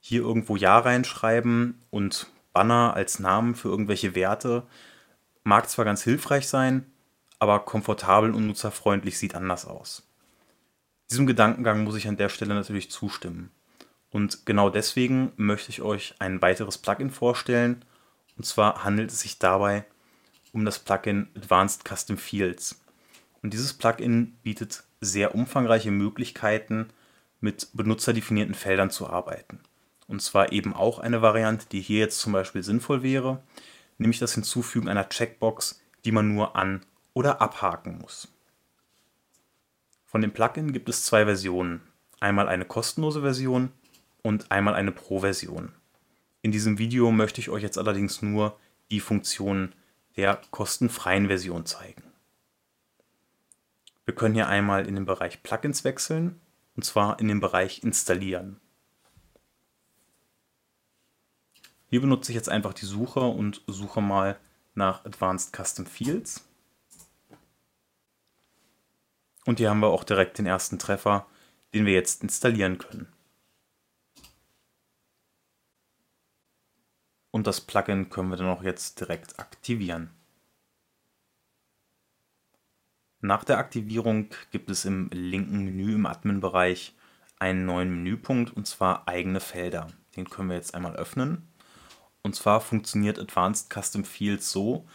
Hier 0.00 0.20
irgendwo 0.20 0.56
Ja 0.56 0.78
reinschreiben 0.78 1.80
und 1.90 2.26
Banner 2.52 2.94
als 2.94 3.18
Namen 3.18 3.54
für 3.54 3.68
irgendwelche 3.68 4.14
Werte 4.14 4.66
mag 5.44 5.70
zwar 5.70 5.84
ganz 5.84 6.02
hilfreich 6.02 6.48
sein, 6.48 6.90
aber 7.38 7.60
komfortabel 7.60 8.34
und 8.34 8.46
nutzerfreundlich 8.46 9.18
sieht 9.18 9.34
anders 9.34 9.64
aus. 9.64 10.07
Diesem 11.10 11.26
Gedankengang 11.26 11.84
muss 11.84 11.96
ich 11.96 12.06
an 12.06 12.16
der 12.16 12.28
Stelle 12.28 12.54
natürlich 12.54 12.90
zustimmen. 12.90 13.50
Und 14.10 14.46
genau 14.46 14.70
deswegen 14.70 15.32
möchte 15.36 15.70
ich 15.70 15.82
euch 15.82 16.14
ein 16.18 16.42
weiteres 16.42 16.78
Plugin 16.78 17.10
vorstellen. 17.10 17.84
Und 18.36 18.44
zwar 18.44 18.84
handelt 18.84 19.10
es 19.10 19.20
sich 19.20 19.38
dabei 19.38 19.84
um 20.52 20.64
das 20.64 20.78
Plugin 20.78 21.28
Advanced 21.36 21.84
Custom 21.84 22.16
Fields. 22.16 22.80
Und 23.42 23.52
dieses 23.52 23.74
Plugin 23.74 24.36
bietet 24.42 24.84
sehr 25.00 25.34
umfangreiche 25.34 25.90
Möglichkeiten, 25.90 26.88
mit 27.40 27.68
benutzerdefinierten 27.72 28.54
Feldern 28.54 28.90
zu 28.90 29.08
arbeiten. 29.08 29.60
Und 30.08 30.22
zwar 30.22 30.52
eben 30.52 30.74
auch 30.74 30.98
eine 30.98 31.22
Variante, 31.22 31.66
die 31.70 31.80
hier 31.80 32.00
jetzt 32.00 32.18
zum 32.18 32.32
Beispiel 32.32 32.62
sinnvoll 32.62 33.02
wäre, 33.02 33.42
nämlich 33.98 34.18
das 34.18 34.34
Hinzufügen 34.34 34.88
einer 34.88 35.08
Checkbox, 35.08 35.80
die 36.04 36.12
man 36.12 36.34
nur 36.34 36.56
an- 36.56 36.84
oder 37.14 37.40
abhaken 37.40 37.98
muss. 37.98 38.28
Von 40.08 40.22
dem 40.22 40.32
Plugin 40.32 40.72
gibt 40.72 40.88
es 40.88 41.04
zwei 41.04 41.26
Versionen. 41.26 41.82
Einmal 42.18 42.48
eine 42.48 42.64
kostenlose 42.64 43.20
Version 43.20 43.70
und 44.22 44.50
einmal 44.50 44.72
eine 44.72 44.90
Pro-Version. 44.90 45.70
In 46.40 46.50
diesem 46.50 46.78
Video 46.78 47.10
möchte 47.10 47.42
ich 47.42 47.50
euch 47.50 47.62
jetzt 47.62 47.76
allerdings 47.76 48.22
nur 48.22 48.58
die 48.90 49.00
Funktionen 49.00 49.74
der 50.16 50.40
kostenfreien 50.50 51.26
Version 51.26 51.66
zeigen. 51.66 52.02
Wir 54.06 54.14
können 54.14 54.34
hier 54.34 54.48
einmal 54.48 54.86
in 54.86 54.94
den 54.94 55.04
Bereich 55.04 55.42
Plugins 55.42 55.84
wechseln 55.84 56.40
und 56.74 56.84
zwar 56.86 57.20
in 57.20 57.28
den 57.28 57.40
Bereich 57.40 57.82
Installieren. 57.82 58.58
Hier 61.90 62.00
benutze 62.00 62.32
ich 62.32 62.36
jetzt 62.36 62.48
einfach 62.48 62.72
die 62.72 62.86
Suche 62.86 63.20
und 63.20 63.60
suche 63.66 64.00
mal 64.00 64.38
nach 64.74 65.04
Advanced 65.04 65.54
Custom 65.54 65.84
Fields. 65.84 66.47
Und 69.48 69.60
hier 69.60 69.70
haben 69.70 69.80
wir 69.80 69.88
auch 69.88 70.04
direkt 70.04 70.36
den 70.36 70.44
ersten 70.44 70.78
Treffer, 70.78 71.26
den 71.72 71.86
wir 71.86 71.94
jetzt 71.94 72.22
installieren 72.22 72.76
können. 72.76 73.10
Und 77.30 77.46
das 77.46 77.62
Plugin 77.62 78.10
können 78.10 78.28
wir 78.28 78.36
dann 78.36 78.48
auch 78.48 78.62
jetzt 78.62 79.00
direkt 79.00 79.40
aktivieren. 79.40 80.10
Nach 83.22 83.42
der 83.42 83.56
Aktivierung 83.56 84.28
gibt 84.50 84.68
es 84.68 84.84
im 84.84 85.08
linken 85.14 85.64
Menü 85.64 85.94
im 85.94 86.04
Admin-Bereich 86.04 86.94
einen 87.38 87.64
neuen 87.64 87.88
Menüpunkt 87.88 88.54
und 88.54 88.66
zwar 88.66 89.08
eigene 89.08 89.40
Felder. 89.40 89.86
Den 90.14 90.28
können 90.28 90.50
wir 90.50 90.56
jetzt 90.56 90.74
einmal 90.74 90.94
öffnen. 90.94 91.48
Und 92.20 92.34
zwar 92.34 92.60
funktioniert 92.60 93.18
Advanced 93.18 93.70
Custom 93.72 94.04
Fields 94.04 94.50
so, 94.50 94.86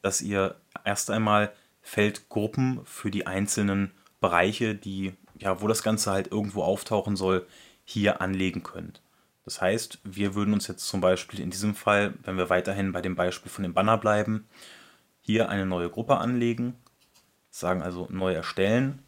dass 0.00 0.20
ihr 0.20 0.56
erst 0.84 1.08
einmal 1.08 1.54
Feldgruppen 1.82 2.80
für 2.84 3.10
die 3.10 3.26
einzelnen 3.26 3.92
Bereiche, 4.20 4.74
die 4.74 5.14
ja, 5.42 5.60
wo 5.60 5.66
das 5.66 5.82
Ganze 5.82 6.10
halt 6.10 6.30
irgendwo 6.30 6.62
auftauchen 6.62 7.16
soll, 7.16 7.46
hier 7.84 8.20
anlegen 8.20 8.62
könnt. 8.62 9.02
Das 9.44 9.60
heißt, 9.60 9.98
wir 10.04 10.34
würden 10.34 10.54
uns 10.54 10.68
jetzt 10.68 10.86
zum 10.86 11.00
Beispiel 11.00 11.40
in 11.40 11.50
diesem 11.50 11.74
Fall, 11.74 12.14
wenn 12.22 12.36
wir 12.36 12.48
weiterhin 12.48 12.92
bei 12.92 13.02
dem 13.02 13.16
Beispiel 13.16 13.50
von 13.50 13.64
dem 13.64 13.74
Banner 13.74 13.98
bleiben, 13.98 14.46
hier 15.20 15.48
eine 15.48 15.66
neue 15.66 15.90
Gruppe 15.90 16.18
anlegen, 16.18 16.74
sagen 17.50 17.82
also 17.82 18.06
neu 18.10 18.32
erstellen, 18.32 19.00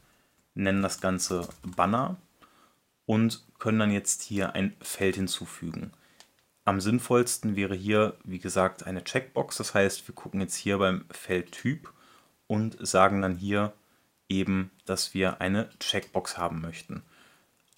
nennen 0.54 0.83
das 0.83 1.00
Ganze 1.00 1.49
Banner 1.62 2.16
und 3.07 3.45
können 3.59 3.78
dann 3.78 3.93
jetzt 3.93 4.23
hier 4.23 4.54
ein 4.54 4.76
Feld 4.81 5.14
hinzufügen. 5.14 5.93
Am 6.64 6.81
sinnvollsten 6.81 7.57
wäre 7.57 7.75
hier, 7.75 8.16
wie 8.25 8.38
gesagt, 8.38 8.87
eine 8.87 9.04
Checkbox. 9.04 9.59
Das 9.59 9.75
heißt, 9.75 10.09
wir 10.09 10.14
gucken 10.14 10.40
jetzt 10.40 10.57
hier 10.57 10.78
beim 10.78 11.04
Feldtyp 11.11 11.93
und 12.47 12.77
sagen 12.87 13.23
dann 13.23 13.37
hier 13.37 13.73
eben, 14.29 14.71
dass 14.87 15.15
wir 15.15 15.41
eine 15.41 15.69
Checkbox 15.79 16.39
haben 16.39 16.61
möchten. 16.61 17.03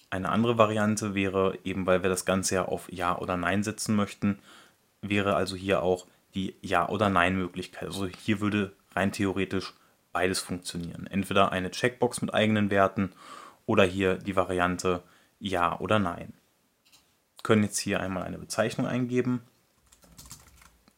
Eine 0.09 0.29
andere 0.29 0.57
Variante 0.57 1.13
wäre, 1.15 1.57
eben 1.63 1.85
weil 1.85 2.03
wir 2.03 2.09
das 2.09 2.25
Ganze 2.25 2.55
ja 2.55 2.65
auf 2.65 2.91
Ja 2.91 3.17
oder 3.17 3.37
Nein 3.37 3.63
setzen 3.63 3.95
möchten, 3.95 4.39
wäre 5.01 5.35
also 5.35 5.55
hier 5.55 5.83
auch 5.83 6.07
die 6.33 6.55
Ja- 6.61 6.89
oder 6.89 7.09
Nein-Möglichkeit. 7.09 7.89
Also 7.89 8.07
hier 8.07 8.39
würde 8.39 8.73
rein 8.95 9.11
theoretisch 9.11 9.73
beides 10.13 10.39
funktionieren. 10.39 11.07
Entweder 11.07 11.51
eine 11.51 11.71
Checkbox 11.71 12.21
mit 12.21 12.33
eigenen 12.33 12.69
Werten 12.69 13.11
oder 13.65 13.83
hier 13.83 14.15
die 14.15 14.35
Variante 14.35 15.03
Ja 15.39 15.79
oder 15.79 15.99
Nein 15.99 16.33
können 17.47 17.63
jetzt 17.63 17.79
hier 17.79 18.01
einmal 18.01 18.23
eine 18.23 18.37
Bezeichnung 18.37 18.87
eingeben, 18.87 19.41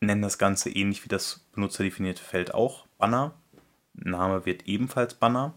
nennen 0.01 0.23
das 0.23 0.39
Ganze 0.39 0.71
ähnlich 0.71 1.05
wie 1.05 1.07
das 1.07 1.45
benutzerdefinierte 1.53 2.23
Feld 2.23 2.55
auch 2.55 2.87
Banner. 2.97 3.35
Name 3.93 4.45
wird 4.45 4.67
ebenfalls 4.67 5.13
Banner. 5.13 5.53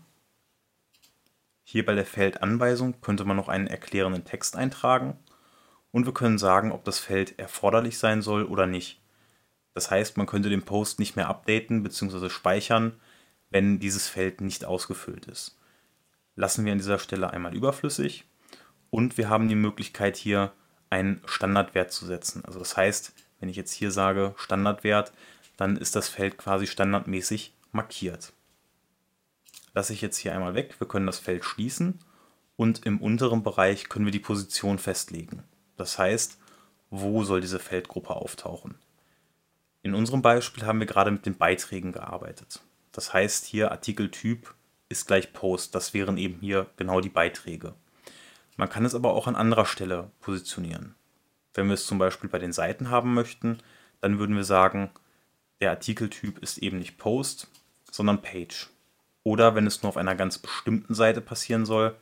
Hier 1.65 1.85
bei 1.87 1.95
der 1.95 2.07
Feldanweisung 2.07 3.01
könnte 3.01 3.25
man 3.25 3.37
noch 3.37 3.49
einen 3.49 3.67
erklärenden 3.67 4.25
Text 4.25 4.57
eintragen 4.57 5.19
und 5.91 6.07
wir 6.07 6.15
können 6.15 6.39
sagen, 6.39 6.73
ob 6.73 6.85
das 6.85 6.99
Feld 6.99 7.39
erforderlich 7.39 7.99
sein 7.99 8.23
soll 8.23 8.45
oder 8.45 8.67
nicht. 8.67 9.01
Das 9.75 9.91
heißt, 9.91 10.17
man 10.17 10.27
könnte 10.27 10.51
den 10.51 10.63
Post 10.63 10.99
nicht 10.99 11.17
mehr 11.17 11.29
updaten 11.29 11.83
bzw. 11.83 12.29
speichern, 12.29 12.95
wenn 13.51 13.79
dieses 13.79 14.09
Feld 14.09 14.41
nicht 14.41 14.65
ausgefüllt 14.65 15.27
ist. 15.27 15.59
Lassen 16.35 16.65
wir 16.65 16.73
an 16.73 16.79
dieser 16.79 16.99
Stelle 16.99 17.31
einmal 17.31 17.55
überflüssig 17.55 18.25
und 18.91 19.17
wir 19.19 19.29
haben 19.29 19.49
die 19.49 19.55
Möglichkeit 19.55 20.17
hier 20.17 20.53
einen 20.91 21.23
Standardwert 21.25 21.93
zu 21.93 22.05
setzen. 22.05 22.45
Also 22.45 22.59
das 22.59 22.77
heißt, 22.77 23.15
wenn 23.41 23.49
ich 23.49 23.57
jetzt 23.57 23.73
hier 23.73 23.91
sage 23.91 24.35
Standardwert, 24.37 25.13
dann 25.57 25.77
ist 25.77 25.97
das 25.97 26.09
Feld 26.09 26.37
quasi 26.39 26.67
standardmäßig 26.67 27.55
markiert. 27.73 28.33
Lasse 29.75 29.93
ich 29.93 30.03
jetzt 30.03 30.19
hier 30.19 30.35
einmal 30.35 30.55
weg, 30.55 30.77
wir 30.79 30.87
können 30.87 31.07
das 31.07 31.19
Feld 31.19 31.45
schließen 31.45 31.99
und 32.57 32.85
im 32.87 33.01
unteren 33.01 33.43
Bereich 33.43 33.89
können 33.89 34.05
wir 34.05 34.13
die 34.13 34.19
Position 34.19 34.79
festlegen. 34.79 35.43
Das 35.77 35.99
heißt, 35.99 36.39
wo 36.91 37.25
soll 37.25 37.41
diese 37.41 37.59
Feldgruppe 37.59 38.11
auftauchen. 38.11 38.75
In 39.83 39.95
unserem 39.95 40.23
Beispiel 40.23 40.65
haben 40.65 40.79
wir 40.79 40.87
gerade 40.87 41.11
mit 41.11 41.27
den 41.27 41.37
Beiträgen 41.37 41.93
gearbeitet. 41.93 42.61
Das 42.93 43.13
heißt 43.13 43.47
hier 43.47 43.73
Artikeltyp 43.73 44.55
ist 44.91 45.07
gleich 45.07 45.33
Post, 45.33 45.75
das 45.75 45.95
wären 45.95 46.19
eben 46.19 46.39
hier 46.41 46.67
genau 46.77 47.01
die 47.01 47.09
Beiträge. 47.09 47.75
Man 48.57 48.69
kann 48.69 48.85
es 48.85 48.95
aber 48.95 49.15
auch 49.15 49.27
an 49.27 49.35
anderer 49.35 49.65
Stelle 49.65 50.11
positionieren. 50.21 50.95
Wenn 51.55 51.67
wir 51.67 51.75
es 51.75 51.87
zum 51.87 51.99
Beispiel 51.99 52.29
bei 52.29 52.39
den 52.39 52.53
Seiten 52.53 52.91
haben 52.91 53.15
möchten, 53.15 53.59
dann 54.01 54.19
würden 54.19 54.37
wir 54.37 54.45
sagen, 54.45 54.91
der 55.61 55.71
Artikeltyp 55.71 56.39
ist 56.39 56.59
eben 56.59 56.79
nicht 56.79 56.99
Post, 56.99 57.49
sondern 57.93 58.21
Page. 58.21 58.69
Oder 59.23 59.55
wenn 59.55 59.69
es 59.69 59.85
nur 59.85 59.91
auf 59.91 59.97
einer 59.97 60.17
ganz 60.17 60.39
bestimmten 60.39 60.95
Seite 60.95 61.21
passieren 61.21 61.65
soll, 61.65 61.95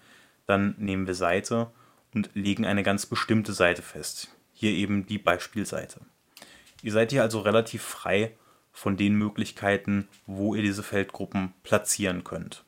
dann 0.46 0.74
nehmen 0.78 1.06
wir 1.06 1.14
Seite 1.14 1.70
und 2.14 2.30
legen 2.32 2.64
eine 2.64 2.82
ganz 2.82 3.04
bestimmte 3.04 3.52
Seite 3.52 3.82
fest. 3.82 4.34
Hier 4.54 4.70
eben 4.70 5.04
die 5.06 5.18
Beispielseite. 5.18 6.00
Ihr 6.82 6.92
seid 6.92 7.10
hier 7.10 7.20
also 7.20 7.40
relativ 7.40 7.82
frei 7.82 8.32
von 8.72 8.96
den 8.96 9.16
Möglichkeiten, 9.16 10.08
wo 10.24 10.54
ihr 10.54 10.62
diese 10.62 10.82
Feldgruppen 10.82 11.52
platzieren 11.62 12.24
könnt. 12.24 12.64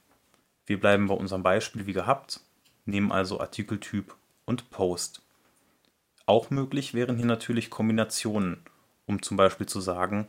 Wir 0.66 0.78
bleiben 0.78 1.06
bei 1.06 1.14
unserem 1.14 1.42
Beispiel 1.42 1.86
wie 1.86 1.94
gehabt 1.94 2.40
nehmen 2.84 3.12
also 3.12 3.40
Artikeltyp 3.40 4.14
und 4.44 4.70
Post. 4.70 5.22
Auch 6.26 6.50
möglich 6.50 6.94
wären 6.94 7.16
hier 7.16 7.26
natürlich 7.26 7.70
Kombinationen, 7.70 8.58
um 9.06 9.22
zum 9.22 9.36
Beispiel 9.36 9.66
zu 9.66 9.80
sagen, 9.80 10.28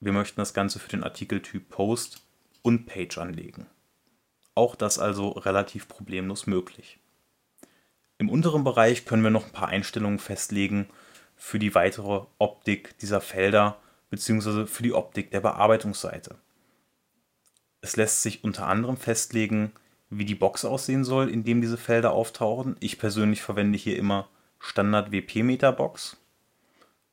wir 0.00 0.12
möchten 0.12 0.40
das 0.40 0.54
Ganze 0.54 0.78
für 0.78 0.88
den 0.88 1.04
Artikeltyp 1.04 1.68
Post 1.68 2.26
und 2.62 2.86
Page 2.86 3.18
anlegen. 3.18 3.66
Auch 4.54 4.74
das 4.74 4.98
also 4.98 5.30
relativ 5.30 5.88
problemlos 5.88 6.46
möglich. 6.46 6.98
Im 8.18 8.28
unteren 8.28 8.64
Bereich 8.64 9.04
können 9.04 9.22
wir 9.22 9.30
noch 9.30 9.46
ein 9.46 9.52
paar 9.52 9.68
Einstellungen 9.68 10.18
festlegen 10.18 10.88
für 11.36 11.58
die 11.58 11.74
weitere 11.74 12.22
Optik 12.38 12.98
dieser 12.98 13.20
Felder 13.20 13.78
bzw. 14.10 14.66
für 14.66 14.82
die 14.82 14.92
Optik 14.92 15.30
der 15.30 15.40
Bearbeitungsseite. 15.40 16.36
Es 17.80 17.96
lässt 17.96 18.22
sich 18.22 18.42
unter 18.42 18.66
anderem 18.66 18.96
festlegen, 18.96 19.72
wie 20.10 20.24
die 20.24 20.34
Box 20.34 20.64
aussehen 20.64 21.04
soll, 21.04 21.28
in 21.28 21.44
dem 21.44 21.60
diese 21.60 21.76
Felder 21.76 22.12
auftauchen. 22.12 22.76
Ich 22.80 22.98
persönlich 22.98 23.42
verwende 23.42 23.78
hier 23.78 23.96
immer 23.96 24.28
Standard 24.58 25.12
WP-Meter 25.12 25.70
Box. 25.72 26.16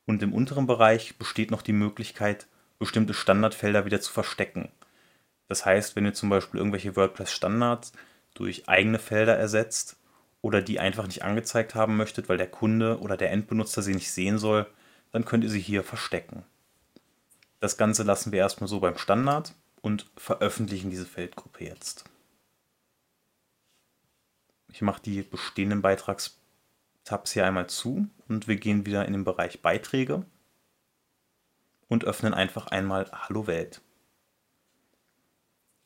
Und 0.06 0.22
im 0.22 0.32
unteren 0.32 0.66
Bereich 0.66 1.18
besteht 1.18 1.50
noch 1.50 1.62
die 1.62 1.72
Möglichkeit, 1.72 2.46
bestimmte 2.78 3.14
Standardfelder 3.14 3.84
wieder 3.84 4.00
zu 4.00 4.12
verstecken. 4.12 4.70
Das 5.48 5.64
heißt, 5.64 5.96
wenn 5.96 6.04
ihr 6.04 6.14
zum 6.14 6.28
Beispiel 6.28 6.58
irgendwelche 6.58 6.96
WordPress-Standards 6.96 7.92
durch 8.34 8.68
eigene 8.68 8.98
Felder 8.98 9.36
ersetzt 9.36 9.96
oder 10.42 10.62
die 10.62 10.80
einfach 10.80 11.06
nicht 11.06 11.22
angezeigt 11.22 11.74
haben 11.74 11.96
möchtet, 11.96 12.28
weil 12.28 12.38
der 12.38 12.50
Kunde 12.50 13.00
oder 13.00 13.16
der 13.16 13.30
Endbenutzer 13.30 13.82
sie 13.82 13.94
nicht 13.94 14.10
sehen 14.10 14.38
soll, 14.38 14.66
dann 15.12 15.24
könnt 15.24 15.44
ihr 15.44 15.50
sie 15.50 15.60
hier 15.60 15.82
verstecken. 15.82 16.44
Das 17.60 17.76
Ganze 17.76 18.02
lassen 18.02 18.32
wir 18.32 18.40
erstmal 18.40 18.68
so 18.68 18.80
beim 18.80 18.98
Standard 18.98 19.54
und 19.80 20.10
veröffentlichen 20.16 20.90
diese 20.90 21.06
Feldgruppe 21.06 21.64
jetzt. 21.64 22.04
Ich 24.68 24.82
mache 24.82 25.00
die 25.00 25.22
bestehenden 25.22 25.80
Beitragstabs 25.80 27.32
hier 27.32 27.46
einmal 27.46 27.68
zu 27.68 28.06
und 28.28 28.46
wir 28.46 28.56
gehen 28.56 28.84
wieder 28.84 29.06
in 29.06 29.14
den 29.14 29.24
Bereich 29.24 29.62
Beiträge 29.62 30.26
und 31.88 32.04
öffnen 32.04 32.34
einfach 32.34 32.66
einmal 32.68 33.10
Hallo 33.12 33.46
Welt. 33.46 33.80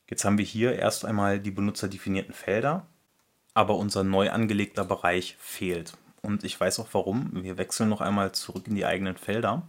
Jetzt 0.09 0.25
haben 0.25 0.37
wir 0.37 0.45
hier 0.45 0.73
erst 0.73 1.05
einmal 1.05 1.39
die 1.39 1.51
benutzerdefinierten 1.51 2.33
Felder, 2.33 2.85
aber 3.53 3.77
unser 3.77 4.03
neu 4.03 4.29
angelegter 4.31 4.83
Bereich 4.83 5.37
fehlt. 5.39 5.93
Und 6.21 6.43
ich 6.43 6.59
weiß 6.59 6.79
auch 6.79 6.89
warum. 6.91 7.29
Wir 7.43 7.57
wechseln 7.57 7.89
noch 7.89 8.01
einmal 8.01 8.31
zurück 8.33 8.67
in 8.67 8.75
die 8.75 8.85
eigenen 8.85 9.17
Felder. 9.17 9.67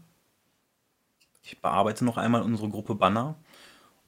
Ich 1.42 1.60
bearbeite 1.60 2.04
noch 2.04 2.16
einmal 2.16 2.42
unsere 2.42 2.68
Gruppe 2.68 2.94
Banner. 2.94 3.36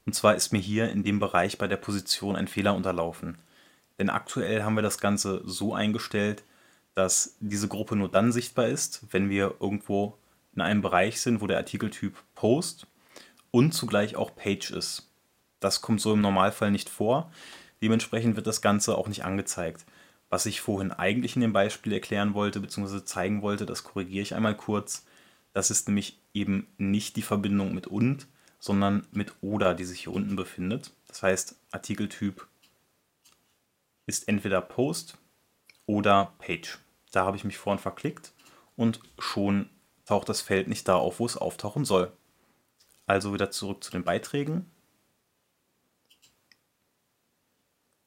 Und 0.06 0.14
zwar 0.14 0.34
ist 0.34 0.52
mir 0.52 0.58
hier 0.58 0.90
in 0.90 1.02
dem 1.02 1.18
Bereich 1.18 1.56
bei 1.56 1.66
der 1.66 1.76
Position 1.76 2.36
ein 2.36 2.48
Fehler 2.48 2.74
unterlaufen. 2.74 3.38
Denn 3.98 4.10
aktuell 4.10 4.62
haben 4.62 4.74
wir 4.74 4.82
das 4.82 4.98
Ganze 4.98 5.42
so 5.44 5.74
eingestellt, 5.74 6.42
dass 6.94 7.36
diese 7.40 7.68
Gruppe 7.68 7.96
nur 7.96 8.10
dann 8.10 8.32
sichtbar 8.32 8.66
ist, 8.66 9.02
wenn 9.10 9.30
wir 9.30 9.54
irgendwo 9.60 10.16
in 10.54 10.62
einem 10.62 10.82
Bereich 10.82 11.20
sind, 11.20 11.40
wo 11.40 11.46
der 11.46 11.58
Artikeltyp 11.58 12.16
Post 12.34 12.86
und 13.50 13.72
zugleich 13.72 14.16
auch 14.16 14.34
Page 14.34 14.70
ist. 14.70 15.10
Das 15.60 15.80
kommt 15.80 16.00
so 16.00 16.12
im 16.12 16.20
Normalfall 16.20 16.70
nicht 16.70 16.88
vor. 16.88 17.32
Dementsprechend 17.82 18.36
wird 18.36 18.46
das 18.46 18.62
Ganze 18.62 18.96
auch 18.96 19.08
nicht 19.08 19.24
angezeigt. 19.24 19.84
Was 20.28 20.46
ich 20.46 20.60
vorhin 20.60 20.90
eigentlich 20.90 21.36
in 21.36 21.42
dem 21.42 21.52
Beispiel 21.52 21.92
erklären 21.92 22.34
wollte 22.34 22.60
bzw. 22.60 23.04
zeigen 23.04 23.42
wollte, 23.42 23.66
das 23.66 23.84
korrigiere 23.84 24.22
ich 24.22 24.34
einmal 24.34 24.56
kurz. 24.56 25.06
Das 25.52 25.70
ist 25.70 25.88
nämlich 25.88 26.18
eben 26.32 26.66
nicht 26.78 27.16
die 27.16 27.22
Verbindung 27.22 27.74
mit 27.74 27.86
und, 27.86 28.26
sondern 28.58 29.06
mit 29.12 29.34
oder, 29.40 29.74
die 29.74 29.84
sich 29.84 30.00
hier 30.02 30.12
unten 30.12 30.36
befindet. 30.36 30.92
Das 31.06 31.22
heißt, 31.22 31.56
Artikeltyp 31.70 32.46
ist 34.06 34.26
entweder 34.28 34.60
Post 34.60 35.16
oder 35.86 36.32
Page. 36.38 36.78
Da 37.12 37.24
habe 37.24 37.36
ich 37.36 37.44
mich 37.44 37.58
vorhin 37.58 37.80
verklickt 37.80 38.32
und 38.76 39.00
schon 39.18 39.70
taucht 40.04 40.28
das 40.28 40.40
Feld 40.40 40.68
nicht 40.68 40.86
da 40.88 40.96
auf, 40.96 41.18
wo 41.18 41.26
es 41.26 41.36
auftauchen 41.36 41.84
soll. 41.84 42.12
Also 43.06 43.34
wieder 43.34 43.50
zurück 43.50 43.84
zu 43.84 43.90
den 43.90 44.04
Beiträgen. 44.04 44.70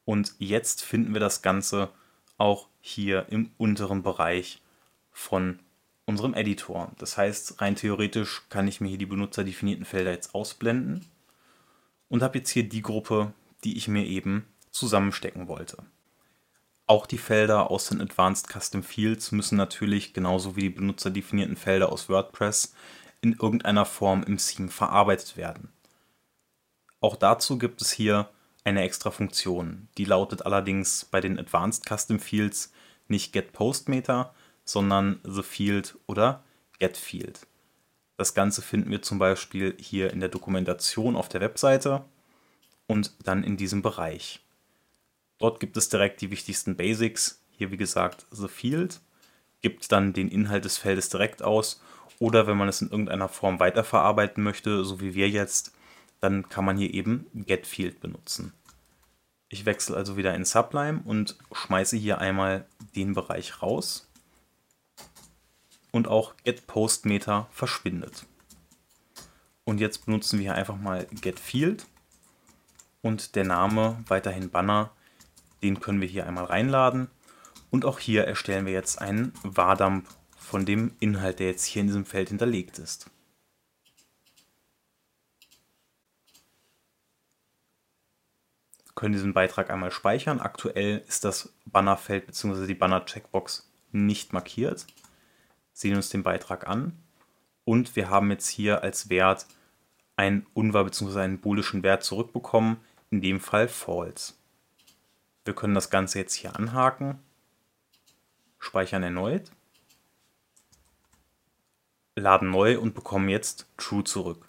Und 0.06 0.34
jetzt 0.40 0.84
finden 0.84 1.14
wir 1.14 1.20
das 1.20 1.42
Ganze 1.42 1.90
auch 2.38 2.70
hier 2.80 3.28
im 3.30 3.52
unteren 3.58 4.04
Bereich 4.04 4.62
von 5.12 5.60
unserem 6.06 6.34
Editor. 6.34 6.92
Das 6.98 7.18
heißt, 7.18 7.62
rein 7.62 7.76
theoretisch 7.76 8.44
kann 8.50 8.68
ich 8.68 8.80
mir 8.80 8.88
hier 8.88 8.98
die 8.98 9.06
benutzerdefinierten 9.06 9.86
Felder 9.86 10.12
jetzt 10.12 10.34
ausblenden 10.34 11.06
und 12.08 12.24
habe 12.24 12.38
jetzt 12.38 12.52
hier 12.52 12.68
die 12.68 12.82
Gruppe, 12.82 13.34
die 13.64 13.76
ich 13.76 13.88
mir 13.88 14.06
eben 14.06 14.48
zusammenstecken 14.72 15.48
wollte. 15.48 15.84
Auch 16.88 17.06
die 17.06 17.18
Felder 17.18 17.70
aus 17.70 17.90
den 17.90 18.00
Advanced 18.00 18.48
Custom 18.48 18.82
Fields 18.82 19.34
müssen 19.34 19.58
natürlich 19.58 20.14
genauso 20.14 20.56
wie 20.56 20.62
die 20.62 20.70
benutzerdefinierten 20.70 21.58
Felder 21.58 21.92
aus 21.92 22.08
WordPress 22.08 22.74
in 23.20 23.34
irgendeiner 23.34 23.86
Form 23.86 24.24
im 24.24 24.38
Theme 24.38 24.70
verarbeitet 24.70 25.36
werden. 25.36 25.74
Auch 27.02 27.18
dazu 27.18 27.58
gibt 27.58 27.82
es 27.82 27.92
hier 27.92 28.30
eine 28.64 28.84
extra 28.84 29.12
Funktion. 29.12 29.90
Die 29.98 30.06
lautet 30.06 30.46
allerdings 30.46 31.06
bei 31.06 31.20
den 31.20 31.38
Advanced 31.38 31.86
Custom 31.86 32.20
Fields 32.20 32.72
nicht 33.10 33.34
getPostMeter, 33.34 34.34
sondern 34.64 35.22
TheField 35.24 35.98
oder 36.08 36.44
getField. 36.80 37.48
Das 38.16 38.34
Ganze 38.34 38.62
finden 38.62 38.92
wir 38.92 39.02
zum 39.02 39.20
Beispiel 39.20 39.76
hier 39.80 40.12
in 40.12 40.22
der 40.22 40.30
Dokumentation 40.30 41.16
auf 41.16 41.30
der 41.30 41.42
Webseite 41.42 42.06
und 42.88 43.14
dann 43.24 43.44
in 43.44 43.58
diesem 43.58 43.82
Bereich. 43.82 44.42
Dort 45.38 45.60
gibt 45.60 45.78
es 45.78 45.90
direkt 45.90 46.22
die 46.22 46.32
wichtigsten 46.32 46.76
Basics. 46.76 47.42
Hier 47.52 47.72
wie 47.72 47.78
gesagt 47.78 48.26
TheField 48.32 49.02
gibt 49.62 49.92
dann 49.92 50.14
den 50.14 50.30
Inhalt 50.30 50.66
des 50.66 50.78
Feldes 50.78 51.10
direkt 51.10 51.42
aus 51.42 51.82
oder 52.20 52.48
wenn 52.48 52.58
man 52.58 52.68
es 52.68 52.82
in 52.82 52.90
irgendeiner 52.90 53.30
Form 53.30 53.60
weiterverarbeiten 53.60 54.44
möchte, 54.44 54.84
so 54.86 55.02
wie 55.02 55.14
wir 55.14 55.30
jetzt, 55.30 55.74
dann 56.20 56.50
kann 56.50 56.66
man 56.66 56.78
hier 56.78 56.94
eben 56.94 57.28
getField 57.34 58.00
benutzen. 58.00 58.54
Ich 59.50 59.66
wechsle 59.66 59.96
also 59.96 60.18
wieder 60.18 60.34
in 60.34 60.46
Sublime 60.46 61.02
und 61.06 61.38
schmeiße 61.54 61.96
hier 61.96 62.20
einmal 62.20 62.66
den 62.96 63.14
Bereich 63.14 63.62
raus. 63.62 64.10
Und 65.92 66.08
auch 66.08 66.36
getPostMeter 66.44 67.48
verschwindet. 67.52 68.26
Und 69.64 69.80
jetzt 69.80 70.06
benutzen 70.06 70.40
wir 70.40 70.54
einfach 70.54 70.78
mal 70.78 71.08
getField 71.22 71.86
und 73.02 73.36
der 73.36 73.46
Name 73.46 74.04
weiterhin 74.08 74.50
Banner, 74.50 74.92
den 75.64 75.80
können 75.80 76.02
wir 76.02 76.08
hier 76.08 76.28
einmal 76.28 76.46
reinladen. 76.46 77.10
Und 77.70 77.86
auch 77.86 78.00
hier 78.00 78.26
erstellen 78.26 78.66
wir 78.66 78.74
jetzt 78.74 79.02
einen 79.02 79.34
Wardump 79.44 80.08
von 80.38 80.66
dem 80.66 80.94
Inhalt, 81.00 81.40
der 81.40 81.48
jetzt 81.48 81.66
hier 81.66 81.82
in 81.82 81.88
diesem 81.88 82.06
Feld 82.06 82.30
hinterlegt 82.30 82.80
ist. 82.80 83.10
können 88.98 89.14
diesen 89.14 89.34
Beitrag 89.34 89.70
einmal 89.70 89.92
speichern. 89.92 90.42
Aktuell 90.42 91.04
ist 91.08 91.24
das 91.24 91.54
Bannerfeld 91.66 92.26
bzw. 92.26 92.66
die 92.66 92.74
Banner-Checkbox 92.74 93.72
nicht 93.92 94.34
markiert. 94.34 94.88
Sehen 95.72 95.96
uns 95.96 96.10
den 96.10 96.24
Beitrag 96.24 96.68
an 96.68 96.98
und 97.64 97.96
wir 97.96 98.10
haben 98.10 98.32
jetzt 98.32 98.48
hier 98.50 98.82
als 98.82 99.10
Wert 99.10 99.46
einen 100.16 100.48
unwahr 100.54 100.84
bzw. 100.84 101.20
einen 101.20 101.40
boolischen 101.40 101.84
Wert 101.84 102.04
zurückbekommen, 102.04 102.78
in 103.12 103.22
dem 103.22 103.40
Fall 103.40 103.68
false. 103.68 104.34
Wir 105.48 105.56
können 105.56 105.74
das 105.74 105.90
Ganze 105.90 106.20
jetzt 106.20 106.34
hier 106.34 106.58
anhaken, 106.58 107.20
speichern 108.60 109.02
erneut, 109.02 109.50
laden 112.16 112.52
neu 112.52 112.78
und 112.78 112.94
bekommen 112.94 113.30
jetzt 113.30 113.66
true 113.78 114.04
zurück. 114.04 114.46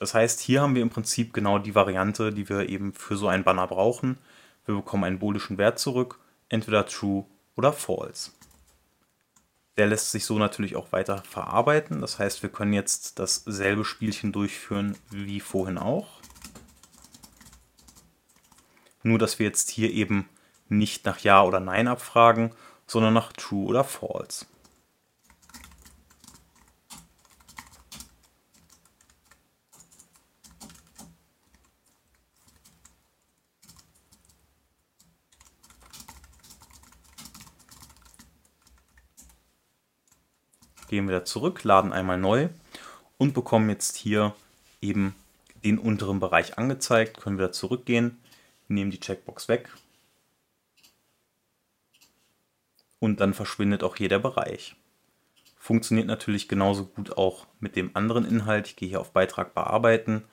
Das 0.00 0.14
heißt, 0.14 0.40
hier 0.40 0.62
haben 0.62 0.74
wir 0.74 0.82
im 0.82 0.90
Prinzip 0.90 1.32
genau 1.32 1.60
die 1.60 1.76
Variante, 1.76 2.32
die 2.32 2.48
wir 2.48 2.68
eben 2.68 2.92
für 2.92 3.16
so 3.16 3.28
einen 3.28 3.44
Banner 3.44 3.68
brauchen. 3.68 4.18
Wir 4.64 4.74
bekommen 4.74 5.04
einen 5.04 5.20
boolischen 5.20 5.58
Wert 5.58 5.78
zurück, 5.78 6.18
entweder 6.48 6.86
true 6.86 7.24
oder 7.54 7.72
false. 7.72 8.32
Der 9.76 9.86
lässt 9.86 10.10
sich 10.10 10.24
so 10.24 10.40
natürlich 10.40 10.74
auch 10.74 10.90
weiter 10.90 11.18
verarbeiten. 11.18 12.00
Das 12.00 12.18
heißt, 12.18 12.42
wir 12.42 12.50
können 12.50 12.72
jetzt 12.72 13.20
dasselbe 13.20 13.84
Spielchen 13.84 14.32
durchführen 14.32 14.98
wie 15.10 15.38
vorhin 15.38 15.78
auch. 15.78 16.20
Nur, 19.06 19.20
dass 19.20 19.38
wir 19.38 19.46
jetzt 19.46 19.70
hier 19.70 19.92
eben 19.92 20.28
nicht 20.68 21.04
nach 21.04 21.20
Ja 21.20 21.44
oder 21.44 21.60
Nein 21.60 21.86
abfragen, 21.86 22.50
sondern 22.88 23.14
nach 23.14 23.32
True 23.32 23.68
oder 23.68 23.84
False. 23.84 24.46
gehen 40.88 41.08
wieder 41.08 41.24
zurück, 41.24 41.62
laden 41.64 41.92
einmal 41.92 42.16
neu 42.16 42.48
und 43.18 43.34
bekommen 43.34 43.68
jetzt 43.68 43.96
hier 43.96 44.34
eben 44.80 45.14
den 45.64 45.78
unteren 45.78 46.20
Bereich 46.20 46.58
angezeigt, 46.58 47.20
können 47.20 47.38
wieder 47.38 47.52
zurückgehen, 47.52 48.18
nehmen 48.68 48.90
die 48.90 49.00
Checkbox 49.00 49.48
weg 49.48 49.70
und 52.98 53.20
dann 53.20 53.34
verschwindet 53.34 53.82
auch 53.82 53.96
hier 53.96 54.08
der 54.08 54.18
Bereich. 54.18 54.76
Funktioniert 55.56 56.06
natürlich 56.06 56.48
genauso 56.48 56.86
gut 56.86 57.16
auch 57.16 57.46
mit 57.60 57.76
dem 57.76 57.96
anderen 57.96 58.24
Inhalt. 58.24 58.68
Ich 58.68 58.76
gehe 58.76 58.88
hier 58.88 59.00
auf 59.00 59.12
Beitrag 59.12 59.54
bearbeiten. 59.54 60.24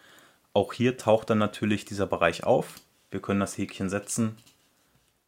Auch 0.53 0.73
hier 0.73 0.97
taucht 0.97 1.29
dann 1.29 1.39
natürlich 1.39 1.85
dieser 1.85 2.05
Bereich 2.05 2.43
auf. 2.43 2.75
Wir 3.09 3.21
können 3.21 3.39
das 3.39 3.57
Häkchen 3.57 3.89
setzen, 3.89 4.37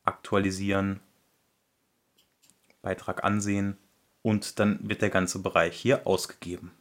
aktualisieren, 0.04 1.00
Beitrag 2.82 3.24
ansehen 3.24 3.78
und 4.22 4.60
dann 4.60 4.80
wird 4.88 5.02
der 5.02 5.10
ganze 5.10 5.40
Bereich 5.40 5.76
hier 5.76 6.06
ausgegeben. 6.06 6.72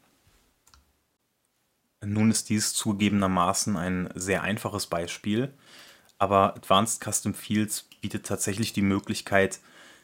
Nun 2.02 2.30
ist 2.30 2.50
dies 2.50 2.74
zugegebenermaßen 2.74 3.76
ein 3.76 4.10
sehr 4.14 4.42
einfaches 4.42 4.86
Beispiel, 4.86 5.54
aber 6.24 6.56
Advanced 6.56 7.02
Custom 7.04 7.34
Fields 7.34 7.82
bietet 8.00 8.26
tatsächlich 8.26 8.72
die 8.72 8.82
Möglichkeit, 8.82 9.60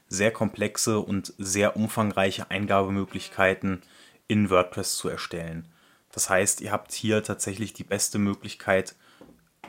sehr 0.08 0.30
komplexe 0.30 1.00
und 1.00 1.32
sehr 1.38 1.76
umfangreiche 1.76 2.50
Eingabemöglichkeiten 2.50 3.82
in 4.28 4.50
WordPress 4.50 4.96
zu 4.96 5.08
erstellen. 5.08 5.66
Das 6.12 6.28
heißt, 6.28 6.60
ihr 6.60 6.72
habt 6.72 6.92
hier 6.92 7.22
tatsächlich 7.22 7.72
die 7.72 7.84
beste 7.84 8.18
Möglichkeit, 8.18 8.94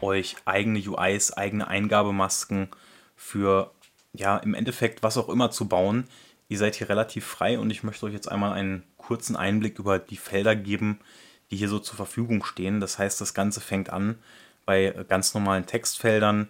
euch 0.02 0.36
eigene 0.46 0.80
UIs, 0.80 1.34
eigene 1.34 1.68
Eingabemasken 1.68 2.70
für 3.16 3.72
ja 4.14 4.38
im 4.38 4.54
Endeffekt 4.54 5.04
was 5.04 5.18
auch 5.18 5.30
immer 5.30 5.52
zu 5.52 5.68
bauen, 5.68 6.08
Ihr 6.52 6.58
seid 6.58 6.76
hier 6.76 6.90
relativ 6.90 7.26
frei 7.26 7.58
und 7.58 7.70
ich 7.70 7.82
möchte 7.82 8.06
euch 8.06 8.12
jetzt 8.12 8.30
einmal 8.30 8.52
einen 8.52 8.84
kurzen 8.98 9.38
Einblick 9.38 9.80
über 9.80 10.00
die 10.00 10.18
Felder 10.18 10.54
geben, 10.54 11.00
die 11.50 11.56
hier 11.56 11.70
so 11.70 11.80
zur 11.80 11.96
Verfügung 11.96 12.44
stehen. 12.44 12.82
Das 12.82 13.00
heißt, 13.00 13.22
das 13.22 13.34
Ganze 13.34 13.62
fängt 13.62 13.90
an 13.90 14.20
bei 14.66 14.94
ganz 15.08 15.34
normalen 15.34 15.66
Textfeldern, 15.66 16.50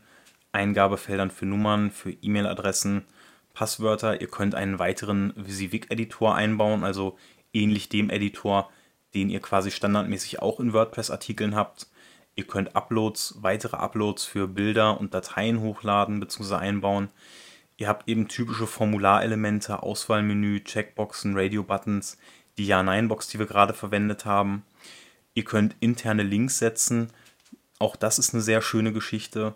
Eingabefeldern 0.52 1.32
für 1.32 1.46
Nummern, 1.46 1.92
für 1.92 2.12
E-Mail-Adressen, 2.12 3.06
Passwörter. 3.54 4.22
Ihr 4.22 4.28
könnt 4.28 4.56
einen 4.56 4.80
weiteren 4.80 5.34
Visivik-Editor 5.36 6.36
einbauen, 6.36 6.84
also 6.84 7.18
ähnlich 7.54 7.90
dem 7.90 8.10
Editor, 8.10 8.70
den 9.14 9.30
ihr 9.30 9.40
quasi 9.40 9.72
standardmäßig 9.72 10.42
auch 10.42 10.60
in 10.60 10.74
WordPress-Artikeln 10.74 11.56
habt. 11.56 11.88
Ihr 12.36 12.46
könnt 12.46 12.76
Uploads, 12.76 13.36
weitere 13.42 13.78
Uploads 13.78 14.24
für 14.24 14.48
Bilder 14.48 15.00
und 15.00 15.14
Dateien 15.14 15.60
hochladen 15.62 16.20
bzw. 16.20 16.56
einbauen. 16.56 17.10
Ihr 17.78 17.88
habt 17.88 18.08
eben 18.08 18.28
typische 18.28 18.68
Formularelemente, 18.68 19.84
Auswahlmenü, 19.84 20.64
Checkboxen, 20.64 21.36
Radio-Buttons, 21.36 22.18
die 22.58 22.68
Ja-Nein-Box, 22.68 23.28
die 23.30 23.40
wir 23.40 23.48
gerade 23.48 23.74
verwendet 23.74 24.26
haben. 24.26 24.64
Ihr 25.34 25.44
könnt 25.44 25.76
interne 25.80 26.24
Links 26.24 26.60
setzen. 26.60 27.12
Auch 27.82 27.96
das 27.96 28.20
ist 28.20 28.36
eine 28.36 28.44
sehr 28.44 28.62
schöne 28.62 28.94
Geschichte. 28.94 29.56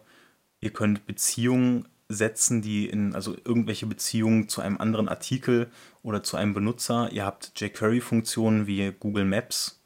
Ihr 0.60 0.74
könnt 0.74 1.06
Beziehungen 1.06 1.88
setzen, 2.10 2.64
die 2.64 2.90
in, 2.90 3.14
also 3.14 3.36
irgendwelche 3.46 3.86
Beziehungen 3.86 4.50
zu 4.50 4.62
einem 4.62 4.80
anderen 4.80 5.08
Artikel 5.08 5.70
oder 6.02 6.24
zu 6.24 6.36
einem 6.36 6.56
Benutzer. 6.56 7.12
Ihr 7.12 7.24
habt 7.24 7.52
jQuery-Funktionen 7.56 8.66
wie 8.66 8.92
Google 9.00 9.26
Maps, 9.26 9.80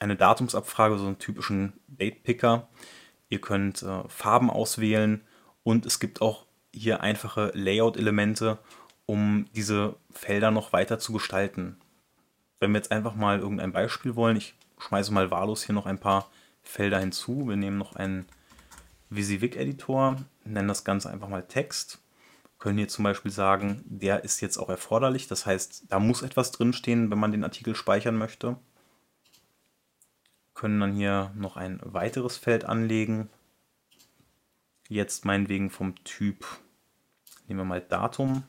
eine 0.00 0.16
Datumsabfrage, 0.16 0.98
so 0.98 1.06
einen 1.06 1.20
typischen 1.20 1.74
Date-Picker. 1.86 2.66
Ihr 3.28 3.40
könnt 3.40 3.84
äh, 3.84 4.08
Farben 4.08 4.50
auswählen 4.50 5.20
und 5.62 5.86
es 5.86 6.00
gibt 6.00 6.20
auch 6.20 6.44
hier 6.74 7.02
einfache 7.02 7.52
Layout-Elemente, 7.54 8.58
um 9.06 9.46
diese 9.54 9.94
Felder 10.10 10.50
noch 10.50 10.72
weiter 10.72 10.98
zu 10.98 11.12
gestalten. 11.12 11.76
Wenn 12.58 12.72
wir 12.72 12.78
jetzt 12.78 12.90
einfach 12.90 13.14
mal 13.14 13.38
irgendein 13.38 13.70
Beispiel 13.70 14.16
wollen, 14.16 14.36
ich 14.36 14.54
schmeiße 14.78 15.12
mal 15.12 15.30
wahllos 15.30 15.62
hier 15.62 15.74
noch 15.76 15.86
ein 15.86 16.00
paar 16.00 16.28
Felder 16.66 17.00
hinzu. 17.00 17.48
Wir 17.48 17.56
nehmen 17.56 17.78
noch 17.78 17.96
einen 17.96 18.26
Visivik-Editor, 19.10 20.16
nennen 20.44 20.68
das 20.68 20.84
Ganze 20.84 21.10
einfach 21.10 21.28
mal 21.28 21.46
Text. 21.46 22.00
Können 22.58 22.78
hier 22.78 22.88
zum 22.88 23.04
Beispiel 23.04 23.30
sagen, 23.30 23.82
der 23.86 24.24
ist 24.24 24.40
jetzt 24.40 24.58
auch 24.58 24.68
erforderlich. 24.68 25.28
Das 25.28 25.46
heißt, 25.46 25.84
da 25.88 25.98
muss 25.98 26.22
etwas 26.22 26.52
drinstehen, 26.52 27.10
wenn 27.10 27.18
man 27.18 27.32
den 27.32 27.44
Artikel 27.44 27.74
speichern 27.74 28.16
möchte. 28.16 28.56
Können 30.54 30.80
dann 30.80 30.94
hier 30.94 31.32
noch 31.34 31.56
ein 31.56 31.80
weiteres 31.82 32.36
Feld 32.36 32.64
anlegen. 32.64 33.28
Jetzt 34.88 35.24
meinetwegen 35.24 35.70
vom 35.70 35.94
Typ 36.04 36.46
Nehmen 37.48 37.60
wir 37.60 37.64
mal 37.64 37.80
Datum. 37.80 38.42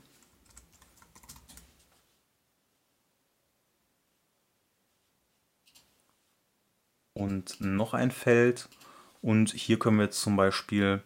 Und 7.17 7.59
noch 7.59 7.93
ein 7.93 8.11
Feld. 8.11 8.69
Und 9.21 9.51
hier 9.51 9.79
können 9.79 9.97
wir 9.97 10.05
jetzt 10.05 10.21
zum 10.21 10.35
Beispiel 10.35 11.01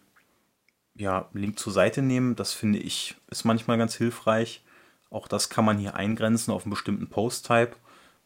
ja, 0.94 1.28
Link 1.32 1.58
zur 1.58 1.72
Seite 1.72 2.02
nehmen. 2.02 2.36
Das 2.36 2.52
finde 2.52 2.78
ich 2.78 3.16
ist 3.30 3.44
manchmal 3.44 3.78
ganz 3.78 3.94
hilfreich. 3.94 4.62
Auch 5.10 5.26
das 5.26 5.48
kann 5.48 5.64
man 5.64 5.78
hier 5.78 5.94
eingrenzen 5.94 6.52
auf 6.52 6.64
einen 6.64 6.70
bestimmten 6.70 7.08
Post-Type. 7.08 7.76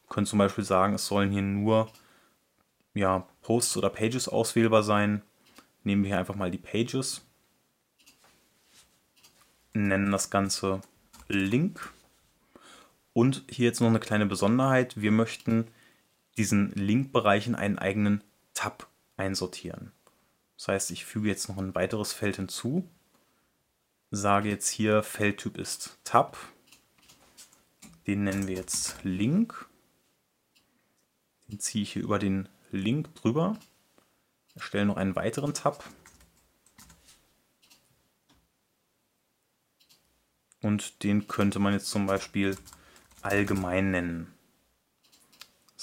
Können 0.09 0.27
zum 0.27 0.39
Beispiel 0.39 0.65
sagen, 0.65 0.95
es 0.95 1.07
sollen 1.07 1.31
hier 1.31 1.43
nur 1.43 1.89
ja, 2.95 3.27
Posts 3.43 3.77
oder 3.77 3.91
Pages 3.91 4.29
auswählbar 4.29 4.83
sein. 4.83 5.23
Nehmen 5.85 6.03
wir 6.03 6.09
hier 6.09 6.19
einfach 6.19 6.35
mal 6.35 6.51
die 6.51 6.59
Pages. 6.59 7.23
Nennen 9.75 10.11
das 10.11 10.31
Ganze 10.31 10.81
Link. 11.29 11.93
Und 13.13 13.45
hier 13.49 13.67
jetzt 13.67 13.81
noch 13.81 13.89
eine 13.89 14.01
kleine 14.01 14.27
Besonderheit. 14.27 15.01
Wir 15.01 15.13
möchten 15.13 15.69
diesen 16.37 16.73
Link-Bereich 16.73 17.47
in 17.47 17.55
einen 17.55 17.79
eigenen 17.79 18.23
Tab 18.55 18.89
einsortieren. 19.17 19.93
Das 20.57 20.69
heißt, 20.69 20.91
ich 20.91 21.05
füge 21.05 21.29
jetzt 21.29 21.49
noch 21.49 21.59
ein 21.59 21.75
weiteres 21.75 22.13
Feld 22.13 22.37
hinzu, 22.37 22.89
sage 24.11 24.49
jetzt 24.49 24.69
hier, 24.69 25.03
Feldtyp 25.03 25.59
ist 25.59 25.99
Tab, 26.05 26.39
den 28.07 28.25
nennen 28.25 28.47
wir 28.47 28.57
jetzt 28.57 28.97
Link, 29.03 29.69
den 31.49 31.61
ziehe 31.61 31.83
ich 31.83 31.93
hier 31.93 32.03
über 32.03 32.19
den 32.19 32.49
Link 32.71 33.15
drüber, 33.17 33.59
erstelle 34.55 34.87
noch 34.87 34.97
einen 34.97 35.17
weiteren 35.17 35.55
Tab. 35.55 35.85
Und 40.63 41.03
den 41.03 41.29
könnte 41.29 41.59
man 41.59 41.75
jetzt 41.75 41.91
zum 41.91 42.07
Beispiel 42.07 42.57
allgemein 43.23 43.91
nennen. 43.91 44.36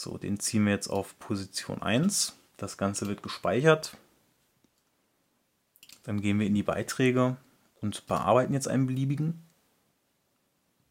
So, 0.04 0.18
den 0.18 0.38
ziehen 0.38 0.66
wir 0.66 0.74
jetzt 0.74 0.90
auf 0.90 1.18
Position 1.18 1.82
1. 1.82 2.38
Das 2.58 2.78
Ganze 2.78 3.08
wird 3.08 3.24
gespeichert. 3.24 3.96
Dann 6.04 6.20
gehen 6.20 6.40
wir 6.40 6.46
in 6.46 6.54
die 6.54 6.62
Beiträge 6.62 7.38
und 7.80 8.06
bearbeiten 8.06 8.54
jetzt 8.54 8.68
einen 8.68 8.86
beliebigen. 8.86 9.42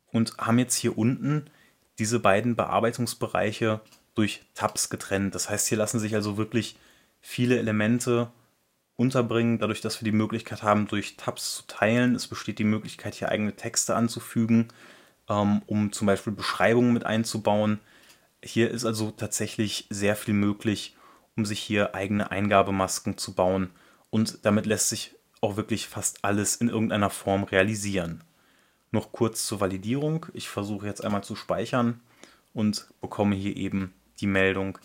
Und 0.06 0.38
haben 0.38 0.58
jetzt 0.58 0.76
hier 0.76 0.96
unten 0.96 1.50
diese 1.98 2.20
beiden 2.20 2.56
Bearbeitungsbereiche 2.56 3.80
durch 4.14 4.46
Tabs 4.54 4.88
getrennt. 4.88 5.34
Das 5.34 5.50
heißt, 5.50 5.68
hier 5.68 5.76
lassen 5.76 6.00
sich 6.00 6.14
also 6.14 6.38
wirklich 6.38 6.76
viele 7.20 7.58
Elemente 7.58 8.32
unterbringen, 8.96 9.58
dadurch, 9.58 9.82
dass 9.82 10.00
wir 10.00 10.10
die 10.10 10.16
Möglichkeit 10.16 10.62
haben, 10.62 10.88
durch 10.88 11.18
Tabs 11.18 11.56
zu 11.56 11.66
teilen. 11.66 12.14
Es 12.14 12.28
besteht 12.28 12.58
die 12.58 12.64
Möglichkeit, 12.64 13.16
hier 13.16 13.28
eigene 13.28 13.56
Texte 13.56 13.94
anzufügen, 13.94 14.68
ähm, 15.28 15.60
um 15.66 15.92
zum 15.92 16.06
Beispiel 16.06 16.32
Beschreibungen 16.32 16.94
mit 16.94 17.04
einzubauen. 17.04 17.78
Hier 18.44 18.70
ist 18.70 18.84
also 18.84 19.10
tatsächlich 19.10 19.86
sehr 19.90 20.16
viel 20.16 20.34
möglich, 20.34 20.96
um 21.36 21.44
sich 21.44 21.60
hier 21.60 21.94
eigene 21.94 22.30
Eingabemasken 22.30 23.16
zu 23.16 23.34
bauen 23.34 23.70
und 24.10 24.44
damit 24.44 24.66
lässt 24.66 24.88
sich 24.88 25.14
auch 25.40 25.56
wirklich 25.56 25.88
fast 25.88 26.24
alles 26.24 26.56
in 26.56 26.68
irgendeiner 26.68 27.10
Form 27.10 27.44
realisieren. 27.44 28.22
Noch 28.90 29.12
kurz 29.12 29.46
zur 29.46 29.60
Validierung. 29.60 30.26
Ich 30.34 30.48
versuche 30.48 30.86
jetzt 30.86 31.04
einmal 31.04 31.24
zu 31.24 31.34
speichern 31.34 32.00
und 32.52 32.88
bekomme 33.00 33.34
hier 33.34 33.56
eben 33.56 33.94
die 34.20 34.26
Meldung, 34.26 34.78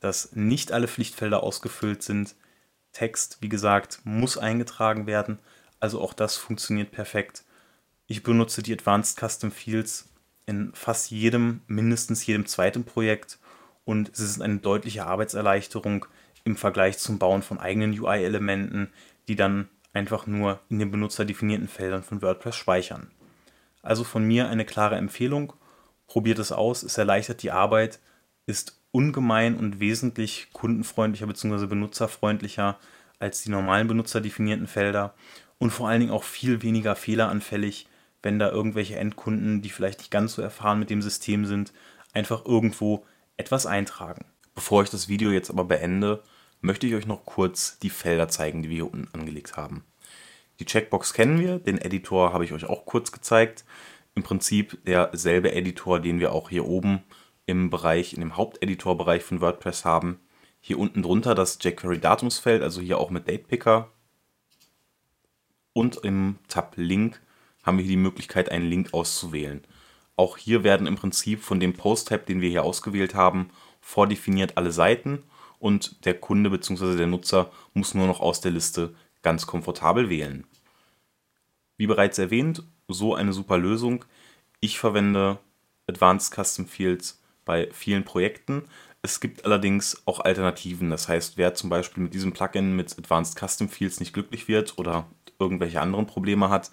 dass 0.00 0.32
nicht 0.32 0.72
alle 0.72 0.88
Pflichtfelder 0.88 1.42
ausgefüllt 1.42 2.02
sind. 2.02 2.34
Text, 2.92 3.38
wie 3.40 3.48
gesagt, 3.48 4.00
muss 4.04 4.36
eingetragen 4.36 5.06
werden, 5.06 5.38
also 5.80 6.00
auch 6.00 6.12
das 6.12 6.36
funktioniert 6.36 6.92
perfekt. 6.92 7.44
Ich 8.06 8.22
benutze 8.22 8.62
die 8.62 8.72
Advanced 8.72 9.18
Custom 9.18 9.50
Fields 9.50 10.11
in 10.46 10.72
fast 10.74 11.10
jedem, 11.10 11.60
mindestens 11.66 12.26
jedem 12.26 12.46
zweiten 12.46 12.84
Projekt 12.84 13.38
und 13.84 14.14
sie 14.14 14.26
sind 14.26 14.42
eine 14.42 14.58
deutliche 14.58 15.06
Arbeitserleichterung, 15.06 16.06
im 16.44 16.56
Vergleich 16.56 16.98
zum 16.98 17.18
Bauen 17.18 17.42
von 17.42 17.58
eigenen 17.58 17.98
UI-Elementen, 17.98 18.92
die 19.28 19.36
dann 19.36 19.68
einfach 19.92 20.26
nur 20.26 20.60
in 20.68 20.78
den 20.78 20.90
benutzerdefinierten 20.90 21.68
Feldern 21.68 22.02
von 22.02 22.22
WordPress 22.22 22.56
speichern. 22.56 23.10
Also 23.82 24.04
von 24.04 24.24
mir 24.24 24.48
eine 24.48 24.64
klare 24.64 24.96
Empfehlung. 24.96 25.52
Probiert 26.06 26.38
es 26.38 26.52
aus, 26.52 26.82
es 26.82 26.98
erleichtert 26.98 27.42
die 27.42 27.50
Arbeit, 27.50 28.00
ist 28.46 28.80
ungemein 28.90 29.56
und 29.56 29.80
wesentlich 29.80 30.48
kundenfreundlicher 30.52 31.26
bzw. 31.26 31.66
benutzerfreundlicher 31.66 32.78
als 33.18 33.42
die 33.42 33.50
normalen 33.50 33.86
benutzerdefinierten 33.86 34.66
Felder 34.66 35.14
und 35.58 35.70
vor 35.70 35.88
allen 35.88 36.00
Dingen 36.00 36.12
auch 36.12 36.24
viel 36.24 36.62
weniger 36.62 36.96
fehleranfällig, 36.96 37.86
wenn 38.22 38.38
da 38.38 38.50
irgendwelche 38.50 38.96
Endkunden, 38.96 39.62
die 39.62 39.70
vielleicht 39.70 39.98
nicht 39.98 40.10
ganz 40.10 40.34
so 40.34 40.42
erfahren 40.42 40.78
mit 40.78 40.90
dem 40.90 41.02
System 41.02 41.44
sind, 41.46 41.72
einfach 42.12 42.44
irgendwo 42.44 43.04
etwas 43.36 43.66
eintragen. 43.66 44.26
Bevor 44.54 44.82
ich 44.82 44.90
das 44.90 45.08
Video 45.08 45.30
jetzt 45.30 45.50
aber 45.50 45.64
beende, 45.64 46.22
möchte 46.60 46.86
ich 46.86 46.94
euch 46.94 47.06
noch 47.06 47.24
kurz 47.24 47.78
die 47.78 47.90
Felder 47.90 48.28
zeigen, 48.28 48.62
die 48.62 48.68
wir 48.68 48.76
hier 48.76 48.92
unten 48.92 49.12
angelegt 49.12 49.56
haben. 49.56 49.84
Die 50.60 50.64
Checkbox 50.64 51.12
kennen 51.12 51.40
wir, 51.40 51.58
den 51.58 51.78
Editor 51.78 52.32
habe 52.32 52.44
ich 52.44 52.52
euch 52.52 52.66
auch 52.66 52.86
kurz 52.86 53.10
gezeigt. 53.10 53.64
Im 54.14 54.22
Prinzip 54.22 54.84
derselbe 54.84 55.52
Editor, 55.52 55.98
den 55.98 56.20
wir 56.20 56.32
auch 56.32 56.50
hier 56.50 56.66
oben 56.66 57.02
im 57.46 57.70
Bereich, 57.70 58.12
in 58.12 58.20
dem 58.20 58.36
Haupteditorbereich 58.36 59.24
von 59.24 59.40
WordPress 59.40 59.84
haben. 59.84 60.20
Hier 60.60 60.78
unten 60.78 61.02
drunter 61.02 61.34
das 61.34 61.58
jQuery 61.60 61.98
Datumsfeld, 61.98 62.62
also 62.62 62.80
hier 62.80 62.98
auch 62.98 63.10
mit 63.10 63.26
Datepicker. 63.26 63.90
Und 65.72 65.96
im 66.04 66.38
Tab 66.48 66.74
Link 66.76 67.20
haben 67.62 67.78
wir 67.78 67.84
hier 67.84 67.92
die 67.92 67.96
Möglichkeit, 67.96 68.50
einen 68.50 68.68
Link 68.68 68.92
auszuwählen. 68.92 69.62
Auch 70.16 70.36
hier 70.36 70.62
werden 70.64 70.86
im 70.86 70.96
Prinzip 70.96 71.42
von 71.42 71.60
dem 71.60 71.72
Post-Tab, 71.72 72.26
den 72.26 72.40
wir 72.40 72.50
hier 72.50 72.64
ausgewählt 72.64 73.14
haben, 73.14 73.50
vordefiniert 73.80 74.56
alle 74.56 74.72
Seiten 74.72 75.22
und 75.58 76.04
der 76.04 76.14
Kunde 76.14 76.50
bzw. 76.50 76.96
der 76.96 77.06
Nutzer 77.06 77.50
muss 77.74 77.94
nur 77.94 78.06
noch 78.06 78.20
aus 78.20 78.40
der 78.40 78.52
Liste 78.52 78.94
ganz 79.22 79.46
komfortabel 79.46 80.08
wählen. 80.10 80.44
Wie 81.76 81.86
bereits 81.86 82.18
erwähnt, 82.18 82.64
so 82.88 83.14
eine 83.14 83.32
super 83.32 83.58
Lösung. 83.58 84.04
Ich 84.60 84.78
verwende 84.78 85.38
Advanced 85.86 86.34
Custom 86.34 86.66
Fields 86.66 87.20
bei 87.44 87.68
vielen 87.72 88.04
Projekten. 88.04 88.64
Es 89.02 89.20
gibt 89.20 89.44
allerdings 89.44 90.02
auch 90.04 90.20
Alternativen. 90.20 90.90
Das 90.90 91.08
heißt, 91.08 91.36
wer 91.36 91.54
zum 91.54 91.70
Beispiel 91.70 92.02
mit 92.02 92.14
diesem 92.14 92.32
Plugin 92.32 92.76
mit 92.76 92.96
Advanced 92.98 93.38
Custom 93.38 93.68
Fields 93.68 93.98
nicht 93.98 94.12
glücklich 94.12 94.48
wird 94.48 94.78
oder 94.78 95.06
irgendwelche 95.42 95.80
anderen 95.80 96.06
Probleme 96.06 96.50
hat, 96.50 96.70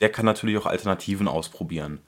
der 0.00 0.10
kann 0.10 0.26
natürlich 0.26 0.58
auch 0.58 0.66
Alternativen 0.66 1.28
ausprobieren. 1.28 2.00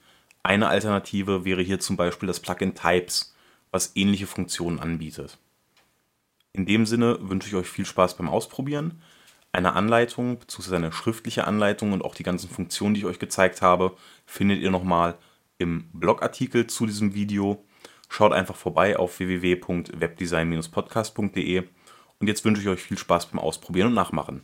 Eine 0.43 0.67
Alternative 0.67 1.45
wäre 1.45 1.61
hier 1.61 1.79
zum 1.79 1.97
Beispiel 1.97 2.27
das 2.27 2.39
Plugin 2.39 2.75
Types, 2.75 3.35
was 3.71 3.91
ähnliche 3.95 4.27
Funktionen 4.27 4.79
anbietet. 4.79 5.37
In 6.53 6.65
dem 6.65 6.85
Sinne 6.85 7.17
wünsche 7.21 7.47
ich 7.47 7.55
euch 7.55 7.67
viel 7.67 7.85
Spaß 7.85 8.17
beim 8.17 8.29
Ausprobieren. 8.29 9.01
Eine 9.51 9.73
Anleitung 9.73 10.37
bzw. 10.39 10.75
eine 10.75 10.91
schriftliche 10.91 11.45
Anleitung 11.45 11.93
und 11.93 12.03
auch 12.03 12.15
die 12.15 12.23
ganzen 12.23 12.49
Funktionen, 12.49 12.93
die 12.93 13.01
ich 13.01 13.05
euch 13.05 13.19
gezeigt 13.19 13.61
habe, 13.61 13.95
findet 14.25 14.59
ihr 14.59 14.71
nochmal 14.71 15.15
im 15.57 15.89
Blogartikel 15.93 16.67
zu 16.67 16.85
diesem 16.85 17.13
Video. 17.13 17.63
Schaut 18.09 18.33
einfach 18.33 18.55
vorbei 18.55 18.97
auf 18.97 19.19
www.webdesign-podcast.de 19.19 21.63
und 22.19 22.27
jetzt 22.27 22.45
wünsche 22.45 22.61
ich 22.61 22.67
euch 22.67 22.81
viel 22.81 22.97
Spaß 22.97 23.27
beim 23.27 23.39
Ausprobieren 23.39 23.87
und 23.87 23.93
Nachmachen. 23.93 24.43